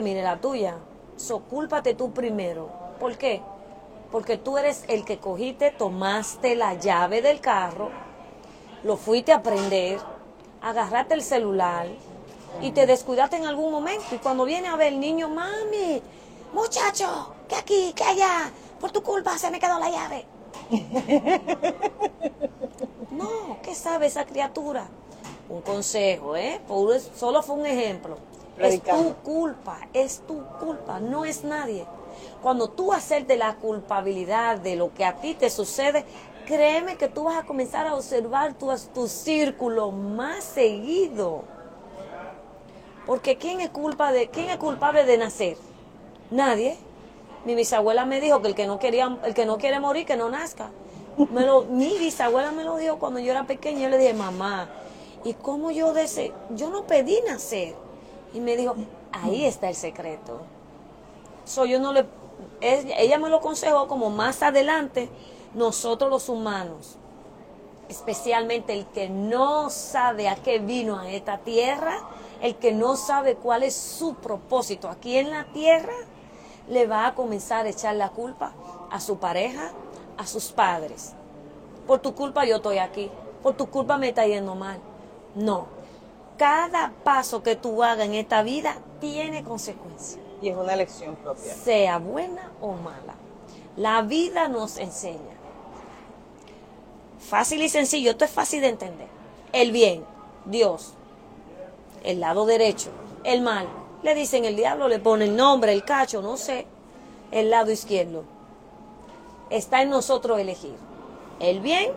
mire 0.00 0.22
la 0.22 0.40
tuya. 0.40 0.76
So, 1.16 1.40
cúlpate 1.40 1.94
tú 1.94 2.12
primero. 2.12 2.68
¿Por 3.00 3.16
qué? 3.16 3.42
Porque 4.12 4.36
tú 4.36 4.58
eres 4.58 4.84
el 4.88 5.04
que 5.04 5.18
cogiste, 5.18 5.70
tomaste 5.70 6.54
la 6.54 6.74
llave 6.74 7.22
del 7.22 7.40
carro, 7.40 7.90
lo 8.82 8.96
fuiste 8.96 9.32
a 9.32 9.42
prender, 9.42 9.98
agarraste 10.62 11.14
el 11.14 11.22
celular 11.22 11.88
y 12.60 12.70
te 12.70 12.86
descuidaste 12.86 13.36
en 13.36 13.46
algún 13.46 13.72
momento. 13.72 14.14
Y 14.14 14.18
cuando 14.18 14.44
viene 14.44 14.68
a 14.68 14.76
ver 14.76 14.92
el 14.92 15.00
niño, 15.00 15.28
mami, 15.28 16.02
muchacho, 16.52 17.34
que 17.48 17.56
aquí, 17.56 17.92
que 17.94 18.04
allá, 18.04 18.50
por 18.80 18.92
tu 18.92 19.02
culpa 19.02 19.36
se 19.38 19.50
me 19.50 19.58
quedó 19.58 19.78
la 19.78 19.90
llave. 19.90 20.26
No, 23.16 23.56
¿qué 23.62 23.74
sabe 23.74 24.06
esa 24.06 24.26
criatura? 24.26 24.88
Un 25.48 25.62
consejo, 25.62 26.36
¿eh? 26.36 26.60
Solo 27.14 27.42
fue 27.42 27.56
un 27.56 27.64
ejemplo. 27.64 28.18
Es 28.58 28.80
tu 28.82 29.14
culpa, 29.22 29.78
es 29.92 30.20
tu 30.26 30.42
culpa, 30.58 31.00
no 31.00 31.24
es 31.24 31.44
nadie. 31.44 31.86
Cuando 32.42 32.68
tú 32.70 32.92
aceptes 32.92 33.38
la 33.38 33.56
culpabilidad 33.56 34.58
de 34.58 34.76
lo 34.76 34.92
que 34.94 35.04
a 35.04 35.16
ti 35.16 35.34
te 35.34 35.50
sucede, 35.50 36.04
créeme 36.46 36.96
que 36.96 37.08
tú 37.08 37.24
vas 37.24 37.36
a 37.36 37.46
comenzar 37.46 37.86
a 37.86 37.94
observar 37.94 38.54
tu, 38.54 38.70
tu 38.94 39.08
círculo 39.08 39.90
más 39.92 40.44
seguido. 40.44 41.44
Porque 43.06 43.36
¿quién 43.36 43.60
es, 43.60 43.70
culpa 43.70 44.12
de, 44.12 44.28
¿quién 44.28 44.50
es 44.50 44.56
culpable 44.56 45.04
de 45.04 45.18
nacer? 45.18 45.56
Nadie. 46.30 46.76
Mi 47.44 47.54
bisabuela 47.54 48.04
me 48.04 48.20
dijo 48.20 48.42
que 48.42 48.48
el 48.48 48.54
que 48.54 48.66
no 48.66 48.78
quería, 48.78 49.18
el 49.24 49.34
que 49.34 49.46
no 49.46 49.58
quiere 49.58 49.78
morir, 49.78 50.06
que 50.06 50.16
no 50.16 50.28
nazca. 50.28 50.70
Me 51.30 51.46
lo- 51.46 51.64
mi 51.64 51.96
bisabuela 51.98 52.50
me 52.52 52.64
lo 52.64 52.76
dijo 52.76 52.98
cuando 52.98 53.20
yo 53.20 53.30
era 53.30 53.46
pequeña. 53.46 53.82
Yo 53.82 53.88
le 53.90 53.98
dije, 53.98 54.14
mamá, 54.14 54.68
¿y 55.24 55.34
cómo 55.34 55.70
yo 55.70 55.92
deseo? 55.92 56.34
Yo 56.50 56.70
no 56.70 56.86
pedí 56.86 57.20
nacer. 57.26 57.76
Y 58.36 58.40
me 58.40 58.54
dijo, 58.54 58.76
ahí 59.12 59.46
está 59.46 59.70
el 59.70 59.74
secreto. 59.74 60.42
So, 61.46 61.64
yo 61.64 61.78
no 61.78 61.94
le, 61.94 62.04
ella 62.60 63.18
me 63.18 63.30
lo 63.30 63.36
aconsejó 63.36 63.88
como 63.88 64.10
más 64.10 64.42
adelante, 64.42 65.08
nosotros 65.54 66.10
los 66.10 66.28
humanos, 66.28 66.98
especialmente 67.88 68.74
el 68.74 68.84
que 68.88 69.08
no 69.08 69.70
sabe 69.70 70.28
a 70.28 70.36
qué 70.36 70.58
vino 70.58 70.98
a 70.98 71.10
esta 71.10 71.38
tierra, 71.38 71.98
el 72.42 72.56
que 72.56 72.72
no 72.72 72.96
sabe 72.96 73.36
cuál 73.36 73.62
es 73.62 73.74
su 73.74 74.16
propósito 74.16 74.90
aquí 74.90 75.16
en 75.16 75.30
la 75.30 75.44
tierra, 75.44 75.94
le 76.68 76.86
va 76.86 77.06
a 77.06 77.14
comenzar 77.14 77.64
a 77.64 77.70
echar 77.70 77.94
la 77.94 78.10
culpa 78.10 78.52
a 78.90 79.00
su 79.00 79.16
pareja, 79.16 79.70
a 80.18 80.26
sus 80.26 80.52
padres. 80.52 81.14
Por 81.86 82.00
tu 82.00 82.14
culpa 82.14 82.44
yo 82.44 82.56
estoy 82.56 82.76
aquí, 82.76 83.10
por 83.42 83.54
tu 83.54 83.70
culpa 83.70 83.96
me 83.96 84.10
está 84.10 84.26
yendo 84.26 84.54
mal. 84.54 84.78
No, 85.34 85.75
cada 86.36 86.92
paso 87.04 87.42
que 87.42 87.56
tú 87.56 87.82
hagas 87.82 88.06
en 88.06 88.14
esta 88.14 88.42
vida 88.42 88.78
tiene 89.00 89.42
consecuencias 89.44 90.20
Y 90.42 90.48
es 90.48 90.56
una 90.56 90.74
elección 90.74 91.16
propia. 91.16 91.54
sea 91.54 91.98
buena 91.98 92.50
o 92.60 92.72
mala. 92.72 93.14
La 93.76 94.02
vida 94.02 94.48
nos 94.48 94.78
enseña. 94.78 95.36
Fácil 97.18 97.62
y 97.62 97.68
sencillo, 97.68 98.12
esto 98.12 98.24
es 98.24 98.30
fácil 98.30 98.60
de 98.60 98.68
entender. 98.68 99.08
El 99.52 99.72
bien, 99.72 100.04
Dios. 100.44 100.94
El 102.04 102.20
lado 102.20 102.46
derecho, 102.46 102.90
el 103.24 103.42
mal. 103.42 103.68
Le 104.02 104.14
dicen 104.14 104.44
el 104.44 104.56
diablo, 104.56 104.88
le 104.88 104.98
pone 104.98 105.24
el 105.24 105.36
nombre, 105.36 105.72
el 105.72 105.84
cacho, 105.84 106.22
no 106.22 106.36
sé. 106.36 106.66
El 107.32 107.50
lado 107.50 107.70
izquierdo. 107.72 108.24
Está 109.50 109.82
en 109.82 109.90
nosotros 109.90 110.38
elegir. 110.38 110.76
El 111.40 111.60
bien 111.60 111.92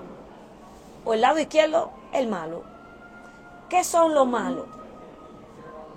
o 1.06 1.14
el 1.14 1.22
lado 1.22 1.40
izquierdo, 1.40 1.92
el 2.12 2.28
malo. 2.28 2.64
¿Qué 3.70 3.84
son 3.84 4.14
los 4.14 4.28
malos? 4.28 4.66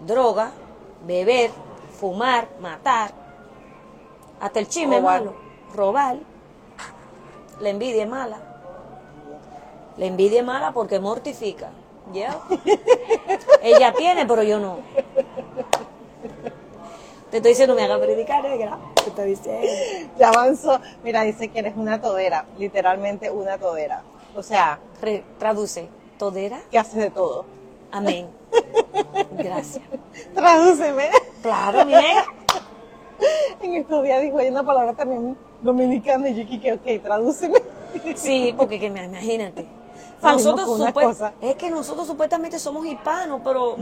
Droga, 0.07 0.51
beber, 1.07 1.51
fumar, 1.99 2.49
matar. 2.61 3.13
Hasta 4.41 4.59
el 4.59 4.69
chisme 4.69 4.97
es 4.99 5.03
malo. 5.03 5.35
Robar. 5.75 6.17
La 7.61 7.69
envidia 7.71 8.03
es 8.05 8.09
mala. 8.11 8.39
La 9.97 10.07
envidia 10.07 10.41
es 10.41 10.47
mala 10.47 10.73
porque 10.73 10.99
mortifica. 10.99 11.71
¿Ya? 12.13 12.37
Ella 13.63 13.93
tiene, 13.95 14.27
pero 14.27 14.43
yo 14.43 14.59
no. 14.59 14.79
Te 17.31 17.39
estoy 17.39 17.53
diciendo, 17.53 17.75
me 17.75 17.83
haga 17.85 17.99
predicar, 17.99 18.43
negra. 18.43 18.79
Te 18.97 19.09
estoy 19.11 19.31
diciendo. 19.31 19.67
Ya 20.19 20.29
avanzó. 20.29 20.81
Mira, 21.05 21.23
dice 21.23 21.49
que 21.49 21.61
eres 21.61 21.75
una 21.77 22.01
todera, 22.01 22.45
literalmente 22.59 23.31
una 23.31 23.57
todera. 23.57 24.03
O 24.37 24.43
sea, 24.43 24.79
Re- 25.01 25.25
traduce. 25.39 25.89
¿Todera? 26.19 26.61
que 26.71 26.79
haces 26.79 26.97
de 26.97 27.11
todo. 27.11 27.45
Amén. 27.93 28.29
Gracias. 29.33 29.85
Tradúceme. 30.35 31.11
Claro, 31.43 31.85
negra. 31.85 32.25
En 33.63 33.75
estos 33.75 34.03
días 34.03 34.21
dijo 34.21 34.39
hay 34.39 34.49
una 34.49 34.65
palabra 34.65 34.95
también 34.95 35.37
dominicana 35.61 36.29
y 36.29 36.45
yo 36.45 36.61
que 36.61 36.73
ok, 36.73 37.03
tradúceme. 37.05 37.63
Sí, 38.17 38.53
porque 38.57 38.81
que 38.81 38.87
imagínate. 38.87 39.69
Nosotros 40.21 40.93
cosa. 40.93 41.33
es 41.41 41.55
que 41.55 41.71
nosotros 41.71 42.09
supuestamente 42.09 42.59
somos 42.59 42.85
hispanos, 42.85 43.41
pero 43.45 43.77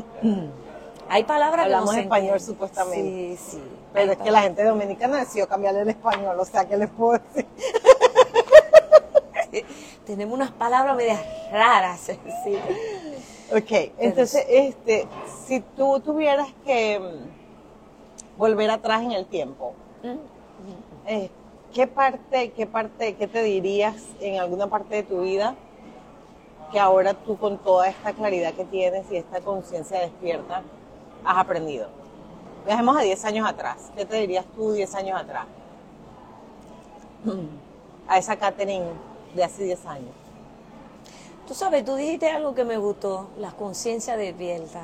hay 1.08 1.24
palabras 1.24 1.64
Hablamos 1.64 1.90
que 1.90 1.96
no 1.96 2.00
se 2.00 2.02
español, 2.02 2.36
entienden. 2.36 2.46
supuestamente. 2.46 3.36
Sí, 3.36 3.52
sí. 3.52 3.62
Pero 3.94 4.12
es 4.12 4.18
que 4.18 4.30
la 4.30 4.42
gente 4.42 4.62
dominicana 4.64 5.18
decidió 5.20 5.48
cambiarle 5.48 5.80
el 5.82 5.88
español, 5.88 6.38
o 6.38 6.44
sea, 6.44 6.66
¿qué 6.66 6.76
les 6.76 6.90
puedo 6.90 7.18
decir? 7.18 7.46
Tenemos 10.06 10.34
unas 10.34 10.50
palabras 10.50 10.96
medias 10.96 11.20
raras. 11.50 12.00
Sí. 12.44 12.58
Ok, 13.52 13.92
entonces, 13.98 14.46
este, 14.48 15.08
si 15.46 15.60
tú 15.60 15.98
tuvieras 16.00 16.48
que 16.64 17.00
mm, 17.00 18.38
volver 18.38 18.70
atrás 18.70 19.02
en 19.02 19.10
el 19.10 19.26
tiempo, 19.26 19.74
eh, 21.06 21.30
¿qué 21.74 21.88
parte, 21.88 22.52
qué 22.52 22.66
parte, 22.66 23.16
qué 23.16 23.26
te 23.26 23.42
dirías 23.42 23.96
en 24.20 24.38
alguna 24.38 24.68
parte 24.68 24.94
de 24.94 25.02
tu 25.02 25.22
vida 25.22 25.56
que 26.70 26.78
ahora 26.78 27.14
tú 27.14 27.36
con 27.38 27.58
toda 27.58 27.88
esta 27.88 28.12
claridad 28.12 28.54
que 28.54 28.64
tienes 28.64 29.10
y 29.10 29.16
esta 29.16 29.40
conciencia 29.40 29.98
despierta 29.98 30.62
has 31.24 31.38
aprendido? 31.38 31.88
Viajemos 32.64 32.96
a 32.96 33.00
10 33.00 33.24
años 33.24 33.48
atrás. 33.48 33.90
¿Qué 33.96 34.04
te 34.04 34.16
dirías 34.16 34.44
tú 34.54 34.72
10 34.72 34.94
años 34.94 35.20
atrás? 35.20 35.46
A 38.06 38.18
esa 38.18 38.36
Catherine 38.36 38.86
de 39.34 39.44
hace 39.44 39.64
10 39.64 39.86
años. 39.86 40.14
Tú 41.50 41.56
sabes, 41.56 41.84
tú 41.84 41.96
dijiste 41.96 42.30
algo 42.30 42.54
que 42.54 42.64
me 42.64 42.76
gustó, 42.76 43.26
la 43.36 43.50
conciencia 43.50 44.16
despierta. 44.16 44.82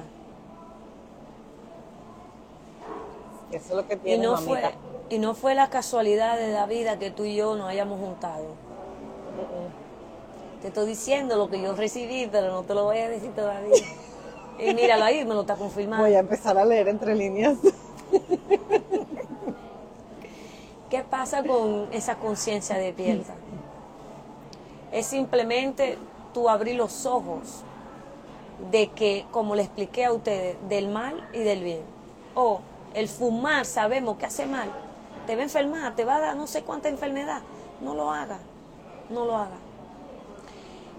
Eso 3.52 3.64
es 3.68 3.70
lo 3.70 3.86
que 3.86 3.94
Y 3.94 3.98
tiene 3.98 4.24
no, 4.24 4.32
mamita. 4.32 4.50
fue, 4.50 4.74
y 5.10 5.20
no 5.20 5.34
fue 5.36 5.54
la 5.54 5.70
casualidad 5.70 6.36
de 6.36 6.50
la 6.50 6.66
vida 6.66 6.98
que 6.98 7.12
tú 7.12 7.22
y 7.22 7.36
yo 7.36 7.54
nos 7.54 7.68
hayamos 7.68 8.00
juntado. 8.00 8.46
Te 10.60 10.66
estoy 10.66 10.88
diciendo 10.88 11.36
lo 11.36 11.48
que 11.48 11.62
yo 11.62 11.76
recibí, 11.76 12.28
pero 12.32 12.50
no 12.50 12.64
te 12.64 12.74
lo 12.74 12.82
voy 12.82 12.98
a 12.98 13.10
decir 13.10 13.32
todavía. 13.32 13.72
Y 14.58 14.74
míralo 14.74 15.04
ahí, 15.04 15.24
me 15.24 15.34
lo 15.34 15.42
está 15.42 15.54
confirmando. 15.54 16.04
Voy 16.04 16.14
a 16.14 16.18
empezar 16.18 16.58
a 16.58 16.64
leer 16.64 16.88
entre 16.88 17.14
líneas. 17.14 17.58
¿Qué 20.90 21.04
pasa 21.04 21.44
con 21.44 21.86
esa 21.92 22.16
conciencia 22.16 22.76
despierta? 22.76 23.34
Es 24.90 25.06
simplemente 25.06 25.96
tú 26.36 26.50
abrir 26.50 26.76
los 26.76 27.06
ojos 27.06 27.62
de 28.70 28.88
que, 28.88 29.24
como 29.30 29.54
le 29.54 29.62
expliqué 29.62 30.04
a 30.04 30.12
ustedes, 30.12 30.58
del 30.68 30.88
mal 30.88 31.26
y 31.32 31.38
del 31.38 31.64
bien. 31.64 31.80
O 32.34 32.60
el 32.92 33.08
fumar, 33.08 33.64
sabemos 33.64 34.18
que 34.18 34.26
hace 34.26 34.44
mal, 34.44 34.70
te 35.26 35.34
va 35.34 35.40
a 35.40 35.44
enfermar, 35.44 35.96
te 35.96 36.04
va 36.04 36.16
a 36.16 36.20
dar 36.20 36.36
no 36.36 36.46
sé 36.46 36.60
cuánta 36.60 36.90
enfermedad. 36.90 37.40
No 37.80 37.94
lo 37.94 38.12
haga, 38.12 38.36
no 39.08 39.24
lo 39.24 39.34
haga. 39.34 39.56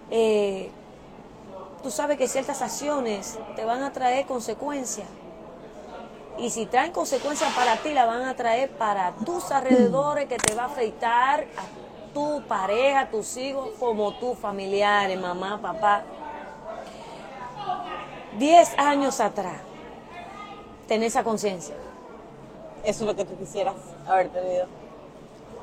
Eh, 0.09 0.71
tú 1.83 1.91
sabes 1.91 2.17
que 2.17 2.27
ciertas 2.27 2.63
acciones 2.63 3.37
te 3.55 3.63
van 3.63 3.83
a 3.83 3.93
traer 3.93 4.25
consecuencias. 4.25 5.07
Y 6.39 6.49
si 6.49 6.65
traen 6.65 6.91
consecuencias 6.91 7.53
para 7.53 7.77
ti, 7.77 7.93
la 7.93 8.07
van 8.07 8.23
a 8.23 8.35
traer 8.35 8.71
para 8.71 9.11
tus 9.23 9.51
alrededores, 9.51 10.27
que 10.27 10.37
te 10.37 10.55
va 10.55 10.63
a 10.63 10.65
afectar 10.65 11.41
a 11.41 11.86
tu 12.13 12.41
pareja, 12.47 13.09
tus 13.09 13.35
hijos, 13.37 13.69
como 13.79 14.13
tus 14.15 14.37
familiares, 14.37 15.19
mamá, 15.19 15.59
papá. 15.61 16.03
Diez 18.37 18.77
años 18.77 19.19
atrás, 19.19 19.55
tener 20.87 21.07
esa 21.07 21.23
conciencia. 21.23 21.75
Eso 22.83 23.03
es 23.03 23.07
lo 23.07 23.15
que 23.15 23.25
tú 23.25 23.35
quisieras 23.37 23.75
haber 24.07 24.29
tenido. 24.29 24.65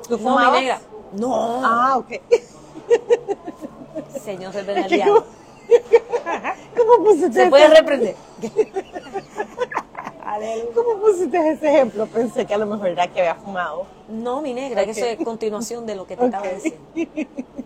¿Tú 0.07 0.11
No, 0.11 0.17
mi 0.17 0.23
fumabas? 0.23 0.59
negra. 0.61 0.81
No, 1.13 1.61
Ah, 1.65 1.97
ok. 1.97 2.11
señor 4.23 4.51
que 4.53 4.63
diablo. 4.95 5.25
¿Cómo, 6.77 6.91
cómo 6.91 7.05
pusiste 7.05 7.43
Se 7.43 7.49
puede 7.49 7.65
ese- 7.65 7.73
¿Cómo 10.73 10.99
pusiste 10.99 11.37
ese 11.51 11.67
ejemplo? 11.67 12.07
Pensé 12.07 12.45
que 12.45 12.53
a 12.53 12.57
lo 12.57 12.65
mejor 12.65 12.87
era 12.89 13.07
que 13.07 13.19
había 13.19 13.35
fumado. 13.35 13.85
No, 14.09 14.41
mi 14.41 14.53
negra, 14.53 14.83
que 14.85 14.91
eso 14.91 15.05
es 15.05 15.23
continuación 15.23 15.85
de 15.85 15.95
lo 15.95 16.05
que 16.05 16.15
te 16.17 16.25
acabo 16.25 16.45
de 16.45 16.51
Ok. 16.51 16.55
decir. 16.55 16.77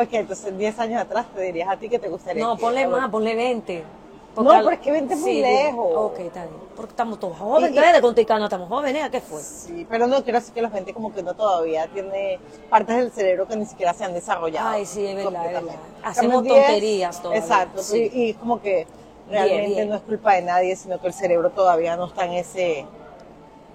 Ok, 0.00 0.10
entonces 0.12 0.56
10 0.56 0.78
años 0.78 1.02
atrás 1.02 1.26
te 1.34 1.42
dirías 1.42 1.68
a 1.68 1.76
ti 1.76 1.88
que 1.88 1.98
te 1.98 2.08
gustaría. 2.08 2.44
No, 2.44 2.56
ponle 2.56 2.86
más, 2.86 3.10
ponle 3.10 3.34
20. 3.34 3.82
no, 4.36 4.44
pero 4.44 4.70
es 4.70 4.78
que 4.78 4.92
vente 4.92 5.16
muy 5.16 5.40
lejos. 5.40 5.90
Ok, 5.92 6.20
está 6.20 6.44
bien. 6.44 6.54
Porque 6.76 6.90
estamos 6.90 7.18
todos 7.18 7.36
jóvenes, 7.36 7.72
y, 7.72 7.92
de 7.92 8.00
Conticano 8.00 8.44
estamos 8.44 8.68
jóvenes, 8.68 9.02
¿a 9.02 9.10
qué 9.10 9.20
fue? 9.20 9.42
Sí, 9.42 9.84
pero 9.90 10.06
no 10.06 10.22
quiero 10.22 10.38
decir 10.38 10.54
que 10.54 10.62
la 10.62 10.70
gente 10.70 10.94
como 10.94 11.12
que 11.12 11.24
no 11.24 11.34
todavía 11.34 11.88
tiene 11.88 12.38
partes 12.70 12.96
del 12.96 13.10
cerebro 13.10 13.48
que 13.48 13.56
ni 13.56 13.66
siquiera 13.66 13.92
se 13.92 14.04
han 14.04 14.14
desarrollado. 14.14 14.68
Ay, 14.68 14.86
sí, 14.86 15.04
es 15.04 15.16
verdad, 15.16 15.46
es 15.46 15.52
verdad. 15.54 15.74
Hacemos 16.04 16.46
tonterías 16.46 17.20
todavía. 17.20 17.42
Exacto, 17.42 17.82
sí. 17.82 18.08
y, 18.12 18.34
como 18.34 18.62
que 18.62 18.86
realmente 19.30 19.86
no 19.86 19.96
es 19.96 20.02
culpa 20.02 20.34
de 20.34 20.42
nadie, 20.42 20.76
sino 20.76 21.00
que 21.00 21.08
el 21.08 21.12
cerebro 21.12 21.50
todavía 21.50 21.96
no 21.96 22.06
está 22.06 22.24
en 22.24 22.32
ese 22.32 22.86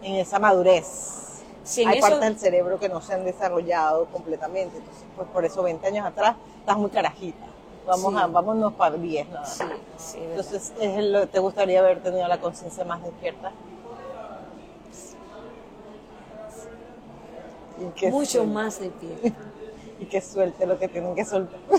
en 0.01 0.15
esa 0.15 0.39
madurez. 0.39 1.43
Hay 1.87 2.01
partes 2.01 2.19
del 2.19 2.37
cerebro 2.37 2.77
que 2.77 2.89
no 2.89 3.01
se 3.01 3.13
han 3.13 3.23
desarrollado 3.23 4.05
completamente. 4.07 4.77
Entonces, 4.77 5.05
pues 5.15 5.27
por 5.29 5.45
eso 5.45 5.63
20 5.63 5.87
años 5.87 6.05
atrás 6.05 6.35
estás 6.59 6.77
muy 6.77 6.89
carajita. 6.89 7.45
Vamos 7.85 8.15
a, 8.15 8.27
vámonos 8.27 8.73
para 8.73 8.95
10 8.95 9.29
nada 9.29 9.45
sí, 9.45 9.63
sí, 9.97 10.17
Entonces, 10.21 10.73
¿te 11.31 11.39
gustaría 11.39 11.79
haber 11.79 12.01
tenido 12.01 12.27
la 12.27 12.39
conciencia 12.39 12.85
más 12.85 13.03
despierta? 13.03 13.51
Mucho 18.09 18.45
más 18.45 18.79
despierta. 18.79 19.37
y 19.99 20.05
que 20.05 20.21
suelte 20.21 20.65
lo 20.65 20.79
que 20.79 20.87
tienen 20.87 21.15
que 21.15 21.25
soltar. 21.25 21.59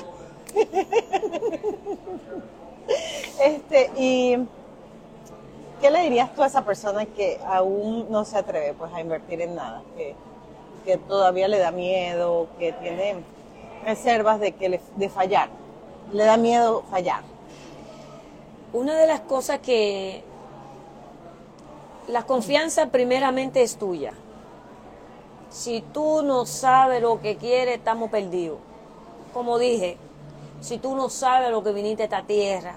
este, 3.41 3.91
y 3.97 4.37
¿qué 5.81 5.91
le 5.91 6.03
dirías 6.03 6.35
tú 6.35 6.43
a 6.43 6.47
esa 6.47 6.65
persona 6.65 7.07
que 7.07 7.41
aún 7.47 8.07
no 8.11 8.25
se 8.25 8.39
atreve 8.39 8.75
pues 8.75 8.93
a 8.93 9.01
invertir 9.01 9.41
en 9.41 9.55
nada? 9.55 9.83
Que, 9.97 10.15
que 10.85 10.99
todavía 10.99 11.49
le 11.49 11.59
da 11.59 11.71
miedo, 11.71 12.49
que 12.59 12.73
tiene 12.73 13.17
reservas 13.85 14.41
de 14.41 14.53
que 14.53 14.69
le, 14.69 14.81
de 14.97 15.09
fallar 15.09 15.49
le 16.13 16.25
da 16.25 16.37
miedo 16.37 16.83
fallar. 16.91 17.23
Una 18.73 18.95
de 18.97 19.07
las 19.07 19.21
cosas 19.21 19.61
que 19.61 20.23
la 22.09 22.25
confianza 22.25 22.87
primeramente 22.87 23.63
es 23.63 23.77
tuya. 23.77 24.13
Si 25.51 25.83
tú 25.93 26.23
no 26.23 26.47
sabes 26.47 27.01
lo 27.01 27.21
que 27.21 27.37
quieres, 27.37 27.77
estamos 27.77 28.11
perdidos. 28.11 28.59
Como 29.33 29.59
dije, 29.59 29.97
si 30.61 30.79
tú 30.79 30.97
no 30.97 31.09
sabes 31.09 31.51
lo 31.51 31.63
que 31.63 31.73
viniste 31.73 32.03
a 32.03 32.07
esta 32.07 32.23
tierra, 32.23 32.77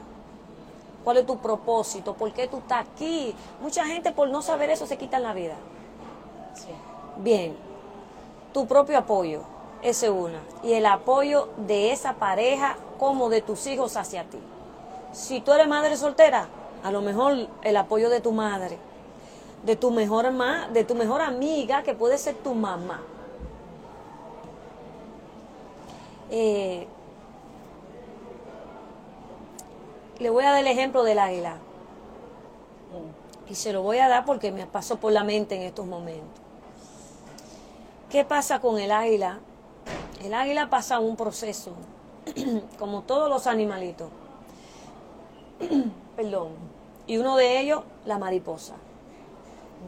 cuál 1.08 1.16
es 1.20 1.26
tu 1.26 1.38
propósito, 1.38 2.16
por 2.16 2.34
qué 2.34 2.50
tú 2.50 2.58
estás 2.58 2.86
aquí. 2.86 3.34
Mucha 3.62 3.86
gente 3.86 4.12
por 4.12 4.28
no 4.28 4.42
saber 4.42 4.72
eso 4.72 4.86
se 4.86 4.98
quita 4.98 5.20
la 5.20 5.32
vida. 5.32 5.56
Bien, 7.16 7.56
tu 8.54 8.68
propio 8.68 8.98
apoyo, 8.98 9.40
ese 9.82 10.08
es 10.08 10.12
una. 10.12 10.42
Y 10.64 10.74
el 10.74 10.86
apoyo 10.86 11.48
de 11.66 11.94
esa 11.94 12.16
pareja 12.16 12.76
como 13.00 13.30
de 13.30 13.42
tus 13.42 13.68
hijos 13.68 13.96
hacia 13.96 14.26
ti. 14.26 14.38
Si 15.14 15.40
tú 15.40 15.54
eres 15.54 15.70
madre 15.70 15.96
soltera, 15.96 16.50
a 16.84 16.92
lo 16.92 17.00
mejor 17.00 17.48
el 17.64 17.78
apoyo 17.78 18.10
de 18.10 18.20
tu 18.20 18.34
madre, 18.34 18.78
de 19.64 19.78
tu 19.78 19.92
mejor 19.92 20.30
de 20.74 20.84
tu 20.84 20.94
mejor 20.94 21.22
amiga, 21.22 21.84
que 21.84 21.94
puede 21.94 22.18
ser 22.18 22.36
tu 22.36 22.54
mamá. 22.54 23.00
Eh, 26.30 26.86
le 30.20 30.30
voy 30.30 30.44
a 30.44 30.52
dar 30.52 30.60
el 30.60 30.68
ejemplo 30.68 31.04
del 31.04 31.20
águila. 31.20 31.58
Y 33.50 33.56
se 33.56 33.72
lo 33.72 33.82
voy 33.82 34.00
a 34.00 34.10
dar 34.10 34.26
porque 34.26 34.52
me 34.52 34.66
pasó 34.66 34.98
por 34.98 35.12
la 35.12 35.24
mente 35.24 35.56
en 35.56 35.62
estos 35.62 35.86
momentos. 35.86 36.42
¿Qué 38.10 38.26
pasa 38.26 38.60
con 38.60 38.78
el 38.80 38.92
águila? 38.92 39.40
El 40.24 40.34
águila 40.34 40.70
pasa 40.70 41.00
un 41.00 41.16
proceso 41.16 41.72
como 42.80 43.04
todos 43.04 43.30
los 43.30 43.48
animalitos. 43.48 44.10
Perdón. 46.16 46.50
Y 47.06 47.18
uno 47.18 47.38
de 47.38 47.60
ellos, 47.60 47.84
la 48.06 48.18
mariposa. 48.18 48.76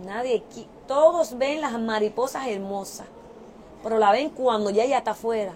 Nadie, 0.05 0.43
todos 0.87 1.37
ven 1.37 1.59
las 1.61 1.77
mariposas 1.79 2.47
hermosas, 2.47 3.07
pero 3.83 3.97
la 3.97 4.11
ven 4.11 4.29
cuando 4.29 4.69
ya 4.69 4.83
ella 4.83 4.99
está 4.99 5.11
afuera. 5.11 5.53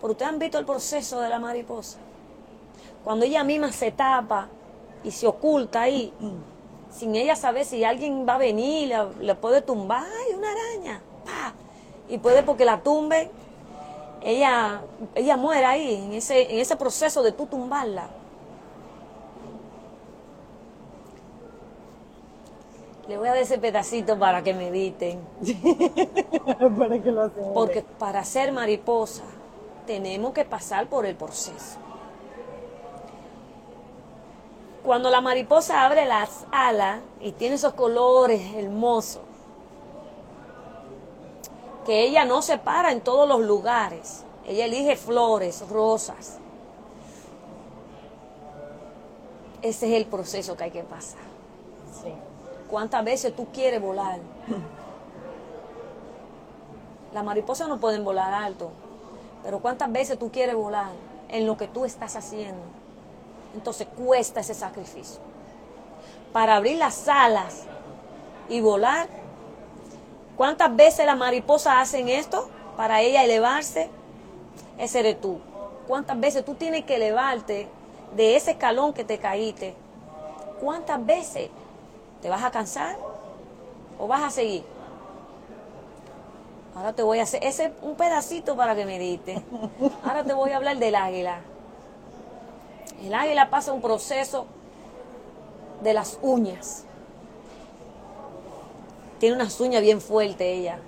Pero 0.00 0.12
ustedes 0.12 0.30
han 0.30 0.38
visto 0.38 0.58
el 0.58 0.66
proceso 0.66 1.20
de 1.20 1.28
la 1.28 1.38
mariposa. 1.38 1.98
Cuando 3.04 3.24
ella 3.24 3.44
misma 3.44 3.72
se 3.72 3.90
tapa 3.90 4.48
y 5.02 5.10
se 5.10 5.26
oculta 5.26 5.82
ahí, 5.82 6.12
sin 6.90 7.16
ella 7.16 7.36
saber 7.36 7.64
si 7.64 7.84
alguien 7.84 8.26
va 8.28 8.34
a 8.34 8.38
venir, 8.38 8.94
le, 9.20 9.34
puede 9.34 9.62
tumbar, 9.62 10.04
¡ay, 10.04 10.34
una 10.34 10.48
araña! 10.50 11.00
Y 12.08 12.18
puede 12.18 12.42
porque 12.42 12.64
la 12.64 12.82
tumbe 12.82 13.30
ella, 14.22 14.82
ella 15.14 15.36
muere 15.36 15.64
ahí, 15.64 15.94
en 15.94 16.12
ese, 16.12 16.52
en 16.52 16.58
ese 16.58 16.76
proceso 16.76 17.22
de 17.22 17.32
tú 17.32 17.46
tumbarla. 17.46 18.08
Le 23.08 23.16
voy 23.16 23.26
a 23.26 23.32
dar 23.32 23.40
ese 23.40 23.58
pedacito 23.58 24.18
para 24.18 24.42
que 24.42 24.54
mediten. 24.54 25.20
para 26.78 27.02
que 27.02 27.10
lo 27.10 27.30
Porque 27.54 27.82
para 27.98 28.24
ser 28.24 28.52
mariposa 28.52 29.24
tenemos 29.86 30.32
que 30.32 30.44
pasar 30.44 30.86
por 30.86 31.06
el 31.06 31.16
proceso. 31.16 31.78
Cuando 34.90 35.08
la 35.08 35.20
mariposa 35.20 35.84
abre 35.84 36.04
las 36.04 36.46
alas 36.50 36.98
y 37.20 37.30
tiene 37.30 37.54
esos 37.54 37.74
colores 37.74 38.54
hermosos, 38.56 39.22
que 41.86 42.02
ella 42.02 42.24
no 42.24 42.42
se 42.42 42.58
para 42.58 42.90
en 42.90 43.00
todos 43.00 43.28
los 43.28 43.38
lugares. 43.38 44.24
Ella 44.44 44.64
elige 44.64 44.96
flores, 44.96 45.64
rosas. 45.70 46.38
Ese 49.62 49.86
es 49.86 49.92
el 49.92 50.06
proceso 50.06 50.56
que 50.56 50.64
hay 50.64 50.72
que 50.72 50.82
pasar. 50.82 51.22
¿Cuántas 52.68 53.04
veces 53.04 53.36
tú 53.36 53.46
quieres 53.52 53.80
volar? 53.80 54.18
Las 57.14 57.24
mariposas 57.24 57.68
no 57.68 57.78
pueden 57.78 58.02
volar 58.02 58.34
alto, 58.34 58.72
pero 59.44 59.60
¿cuántas 59.60 59.92
veces 59.92 60.18
tú 60.18 60.32
quieres 60.32 60.56
volar 60.56 60.90
en 61.28 61.46
lo 61.46 61.56
que 61.56 61.68
tú 61.68 61.84
estás 61.84 62.16
haciendo? 62.16 62.79
Entonces 63.54 63.86
cuesta 63.96 64.40
ese 64.40 64.54
sacrificio. 64.54 65.20
Para 66.32 66.56
abrir 66.56 66.76
las 66.76 67.08
alas 67.08 67.64
y 68.48 68.60
volar 68.60 69.08
¿Cuántas 70.40 70.74
veces 70.74 71.04
las 71.04 71.18
mariposas 71.18 71.74
hacen 71.76 72.08
esto 72.08 72.48
para 72.74 73.02
ella 73.02 73.22
elevarse? 73.22 73.90
Ese 74.78 75.00
eres 75.00 75.20
tú. 75.20 75.38
¿Cuántas 75.86 76.18
veces 76.18 76.46
tú 76.46 76.54
tienes 76.54 76.86
que 76.86 76.96
elevarte 76.96 77.68
de 78.16 78.36
ese 78.36 78.52
escalón 78.52 78.94
que 78.94 79.04
te 79.04 79.18
caíste? 79.18 79.74
¿Cuántas 80.58 81.04
veces 81.04 81.50
te 82.22 82.30
vas 82.30 82.42
a 82.42 82.50
cansar 82.50 82.96
o 83.98 84.06
vas 84.06 84.22
a 84.22 84.30
seguir? 84.30 84.64
Ahora 86.74 86.94
te 86.94 87.02
voy 87.02 87.18
a 87.18 87.24
hacer 87.24 87.44
ese 87.44 87.74
un 87.82 87.94
pedacito 87.96 88.56
para 88.56 88.74
que 88.74 88.86
me 88.86 88.98
diste. 88.98 89.42
Ahora 90.02 90.24
te 90.24 90.32
voy 90.32 90.52
a 90.52 90.56
hablar 90.56 90.78
del 90.78 90.94
águila. 90.94 91.40
El 93.02 93.14
águila 93.14 93.50
pasa 93.50 93.72
un 93.72 93.80
proceso 93.80 94.46
de 95.82 95.94
las 95.94 96.18
uñas. 96.22 96.84
Tiene 99.18 99.36
unas 99.36 99.58
uñas 99.60 99.82
bien 99.82 100.00
fuertes 100.00 100.40
ella. 100.40 100.78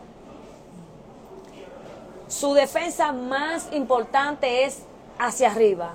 Su 2.28 2.54
defensa 2.54 3.12
más 3.12 3.68
importante 3.72 4.64
es 4.64 4.82
hacia 5.18 5.50
arriba. 5.50 5.94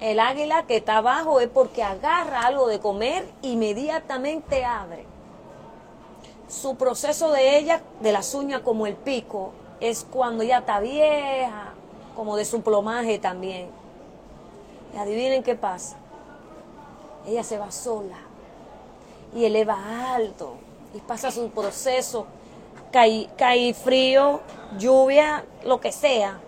El 0.00 0.18
águila 0.20 0.64
que 0.66 0.76
está 0.76 0.98
abajo 0.98 1.40
es 1.40 1.48
porque 1.48 1.82
agarra 1.82 2.46
algo 2.46 2.68
de 2.68 2.80
comer, 2.80 3.28
inmediatamente 3.42 4.64
abre. 4.64 5.04
Su 6.48 6.76
proceso 6.76 7.30
de 7.32 7.58
ella, 7.58 7.82
de 8.00 8.12
las 8.12 8.34
uñas 8.34 8.62
como 8.62 8.86
el 8.86 8.94
pico, 8.94 9.52
es 9.80 10.06
cuando 10.10 10.42
ya 10.42 10.58
está 10.58 10.80
vieja, 10.80 11.74
como 12.16 12.36
de 12.36 12.44
su 12.44 12.62
plomaje 12.62 13.18
también. 13.18 13.79
Y 14.94 14.96
adivinen 14.96 15.42
qué 15.42 15.54
pasa. 15.54 15.96
Ella 17.26 17.44
se 17.44 17.58
va 17.58 17.70
sola 17.70 18.18
y 19.34 19.44
eleva 19.44 20.14
alto 20.14 20.54
y 20.94 20.98
pasa 20.98 21.30
su 21.30 21.50
proceso, 21.50 22.26
cae, 22.90 23.74
frío, 23.74 24.40
lluvia, 24.78 25.44
lo 25.64 25.80
que 25.80 25.92
sea, 25.92 26.40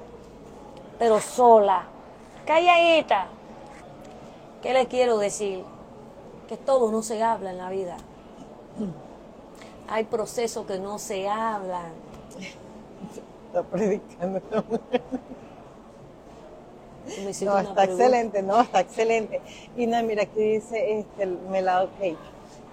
pero 0.99 1.21
sola, 1.21 1.85
calladita. 2.47 3.29
¿Qué 4.63 4.73
le 4.73 4.87
quiero 4.87 5.19
decir? 5.19 5.65
Que 6.49 6.57
todo 6.57 6.91
no 6.91 7.03
se 7.03 7.23
habla 7.23 7.51
en 7.51 7.59
la 7.59 7.71
vida. 7.71 7.97
Hay 9.89 10.05
procesos 10.05 10.67
que 10.67 10.79
no 10.79 10.99
se 10.99 11.29
hablan. 11.29 11.93
Está 13.47 13.63
predicando. 13.63 14.41
No, 17.43 17.59
está 17.59 17.85
excelente, 17.85 18.43
no, 18.43 18.61
está 18.61 18.81
excelente. 18.81 19.41
Y 19.77 19.87
no, 19.87 20.03
mira, 20.03 20.23
aquí 20.23 20.41
dice 20.41 20.99
este, 20.99 21.25
el 21.25 21.39
melado 21.51 21.91
cake. 21.99 22.19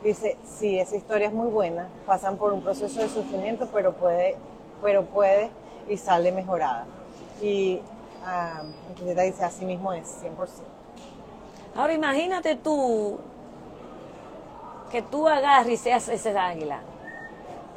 Dice, 0.04 0.38
sí, 0.46 0.80
esa 0.80 0.96
historia 0.96 1.28
es 1.28 1.34
muy 1.34 1.48
buena, 1.50 1.90
pasan 2.06 2.38
por 2.38 2.54
un 2.54 2.62
proceso 2.62 3.02
de 3.02 3.10
sufrimiento, 3.10 3.68
pero 3.74 3.94
puede, 3.94 4.38
pero 4.82 5.04
puede 5.04 5.50
y 5.90 5.98
sale 5.98 6.32
mejorada. 6.32 6.86
Y 7.42 7.82
uh, 8.24 9.06
dice, 9.06 9.44
así 9.44 9.66
mismo 9.66 9.92
es, 9.92 10.24
100%. 10.24 10.48
Ahora 11.76 11.94
imagínate 11.94 12.56
tú 12.56 13.20
que 14.90 15.02
tú 15.02 15.28
agarres 15.28 15.74
y 15.74 15.78
seas 15.78 16.08
ese 16.08 16.38
águila. 16.38 16.80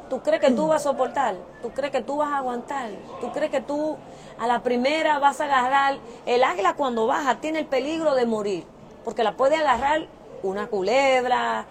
¿Tú 0.09 0.21
crees 0.21 0.41
que 0.41 0.51
tú 0.51 0.67
vas 0.67 0.81
a 0.81 0.91
soportar? 0.91 1.35
¿Tú 1.63 1.69
crees 1.69 1.93
que 1.93 2.01
tú 2.01 2.17
vas 2.17 2.29
a 2.29 2.39
aguantar? 2.39 2.89
¿Tú 3.21 3.31
crees 3.31 3.49
que 3.49 3.61
tú 3.61 3.95
a 4.37 4.47
la 4.47 4.61
primera 4.61 5.17
vas 5.19 5.39
a 5.39 5.45
agarrar? 5.45 5.97
El 6.25 6.43
águila 6.43 6.73
cuando 6.73 7.07
baja 7.07 7.39
tiene 7.39 7.59
el 7.59 7.65
peligro 7.67 8.15
de 8.15 8.25
morir, 8.25 8.65
porque 9.05 9.23
la 9.23 9.37
puede 9.37 9.55
agarrar 9.55 10.07
una 10.43 10.67
culebra, 10.67 11.65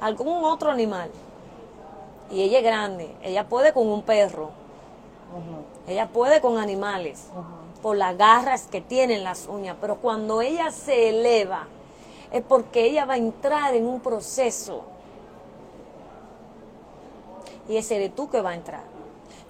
algún 0.00 0.44
otro 0.44 0.70
animal. 0.70 1.10
Y 2.30 2.42
ella 2.42 2.58
es 2.58 2.64
grande, 2.64 3.16
ella 3.20 3.48
puede 3.48 3.72
con 3.72 3.88
un 3.88 4.02
perro, 4.02 4.50
ella 5.88 6.06
puede 6.06 6.40
con 6.40 6.56
animales, 6.56 7.26
por 7.82 7.96
las 7.96 8.16
garras 8.16 8.68
que 8.68 8.80
tienen 8.80 9.24
las 9.24 9.48
uñas, 9.48 9.76
pero 9.80 9.96
cuando 9.96 10.40
ella 10.40 10.70
se 10.70 11.08
eleva, 11.08 11.66
es 12.30 12.44
porque 12.44 12.84
ella 12.84 13.06
va 13.06 13.14
a 13.14 13.18
entrar 13.18 13.74
en 13.74 13.88
un 13.88 13.98
proceso. 13.98 14.84
Y 17.68 17.76
ese 17.76 17.96
eres 17.96 18.14
tú 18.14 18.30
que 18.30 18.40
va 18.40 18.50
a 18.50 18.54
entrar. 18.54 18.91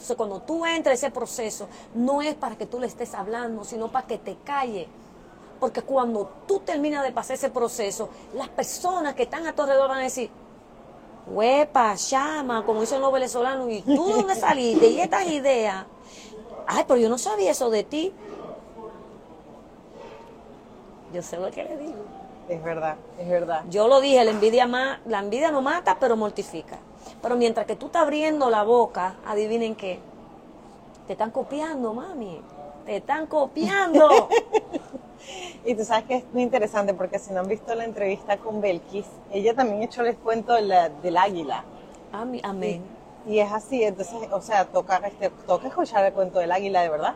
Entonces, 0.02 0.16
cuando 0.16 0.40
tú 0.40 0.66
entras 0.66 0.98
ese 0.98 1.12
proceso, 1.12 1.68
no 1.94 2.22
es 2.22 2.34
para 2.34 2.56
que 2.56 2.66
tú 2.66 2.80
le 2.80 2.88
estés 2.88 3.14
hablando, 3.14 3.62
sino 3.62 3.86
para 3.86 4.04
que 4.04 4.18
te 4.18 4.36
calle. 4.42 4.88
Porque 5.60 5.80
cuando 5.82 6.28
tú 6.48 6.58
terminas 6.58 7.04
de 7.04 7.12
pasar 7.12 7.36
ese 7.36 7.50
proceso, 7.50 8.08
las 8.34 8.48
personas 8.48 9.14
que 9.14 9.22
están 9.22 9.46
a 9.46 9.54
tu 9.54 9.62
alrededor 9.62 9.88
van 9.88 10.00
a 10.00 10.02
decir, 10.02 10.28
huepa, 11.28 11.94
llama, 11.94 12.64
como 12.66 12.80
dicen 12.80 13.00
los 13.00 13.12
venezolanos, 13.12 13.70
¿y 13.70 13.82
tú 13.82 14.08
dónde 14.12 14.34
saliste? 14.34 14.88
¿Y 14.88 15.00
estas 15.00 15.24
ideas? 15.28 15.86
Ay, 16.66 16.84
pero 16.88 16.98
yo 16.98 17.08
no 17.08 17.16
sabía 17.16 17.52
eso 17.52 17.70
de 17.70 17.84
ti. 17.84 18.12
Yo 21.14 21.22
sé 21.22 21.36
lo 21.36 21.48
que 21.52 21.62
le 21.62 21.76
digo. 21.76 22.04
Es 22.48 22.60
verdad, 22.60 22.96
es 23.20 23.28
verdad. 23.28 23.62
Yo 23.70 23.86
lo 23.86 24.00
dije, 24.00 24.24
la 24.24 24.32
envidia, 24.32 24.66
la 24.66 25.20
envidia 25.20 25.52
no 25.52 25.62
mata, 25.62 25.96
pero 26.00 26.16
mortifica. 26.16 26.80
Pero 27.20 27.36
mientras 27.36 27.66
que 27.66 27.76
tú 27.76 27.86
estás 27.86 28.02
abriendo 28.02 28.50
la 28.50 28.62
boca, 28.62 29.16
adivinen 29.26 29.74
qué. 29.74 30.00
Te 31.06 31.12
están 31.12 31.30
copiando, 31.30 31.94
mami. 31.94 32.40
Te 32.86 32.96
están 32.96 33.26
copiando. 33.26 34.28
y 35.64 35.74
tú 35.74 35.84
sabes 35.84 36.04
que 36.04 36.16
es 36.16 36.24
muy 36.32 36.42
interesante 36.42 36.94
porque 36.94 37.18
si 37.18 37.32
no 37.32 37.40
han 37.40 37.48
visto 37.48 37.74
la 37.74 37.84
entrevista 37.84 38.36
con 38.38 38.60
Belkis, 38.60 39.06
ella 39.32 39.54
también 39.54 39.82
echó 39.82 40.04
el 40.04 40.16
cuento 40.16 40.54
del 40.54 41.16
águila. 41.16 41.64
Amén. 42.12 42.82
Y, 43.26 43.38
es 43.38 43.52
así, 43.52 43.84
entonces, 43.84 44.16
o 44.32 44.40
sea, 44.40 44.64
toca, 44.66 44.96
este, 45.06 45.30
toca 45.46 45.68
escuchar 45.68 46.04
el 46.04 46.12
cuento 46.12 46.40
del 46.40 46.50
águila 46.50 46.82
de 46.82 46.88
verdad. 46.88 47.14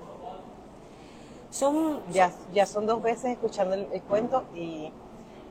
Son, 1.50 2.00
ya, 2.12 2.33
ya 2.52 2.66
son 2.66 2.87
dos 2.87 3.02
veces 3.02 3.33
escuchando 3.33 3.75
el 3.75 4.02
cuento 4.02 4.45
y 4.55 4.93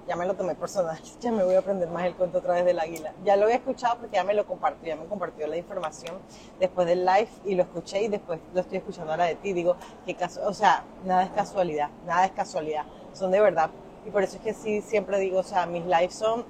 ya 0.07 0.15
me 0.15 0.25
lo 0.25 0.35
tomé 0.35 0.55
personal, 0.55 0.99
ya 1.19 1.31
me 1.31 1.43
voy 1.43 1.55
a 1.55 1.59
aprender 1.59 1.89
más 1.89 2.05
el 2.05 2.15
cuento 2.15 2.39
otra 2.39 2.53
vez 2.53 2.65
del 2.65 2.79
águila. 2.79 3.13
Ya 3.23 3.35
lo 3.35 3.43
había 3.43 3.55
escuchado 3.55 3.97
porque 3.99 4.15
ya 4.15 4.23
me 4.23 4.33
lo 4.33 4.45
compartió, 4.45 4.87
ya 4.87 4.95
me 4.95 5.05
compartió 5.05 5.47
la 5.47 5.57
información 5.57 6.17
después 6.59 6.87
del 6.87 7.05
live 7.05 7.29
y 7.45 7.55
lo 7.55 7.63
escuché 7.63 8.03
y 8.03 8.07
después 8.07 8.39
lo 8.53 8.61
estoy 8.61 8.77
escuchando 8.77 9.11
ahora 9.11 9.25
de 9.25 9.35
ti. 9.35 9.53
Digo, 9.53 9.75
que 10.05 10.15
caso, 10.15 10.41
o 10.47 10.53
sea, 10.53 10.83
nada 11.05 11.23
es 11.23 11.31
casualidad, 11.31 11.89
nada 12.05 12.25
es 12.25 12.31
casualidad, 12.31 12.85
son 13.13 13.31
de 13.31 13.41
verdad. 13.41 13.69
Y 14.05 14.11
por 14.11 14.23
eso 14.23 14.37
es 14.37 14.43
que 14.43 14.53
sí, 14.53 14.81
siempre 14.81 15.19
digo, 15.19 15.39
o 15.39 15.43
sea, 15.43 15.65
mis 15.65 15.85
lives 15.85 16.13
son 16.13 16.45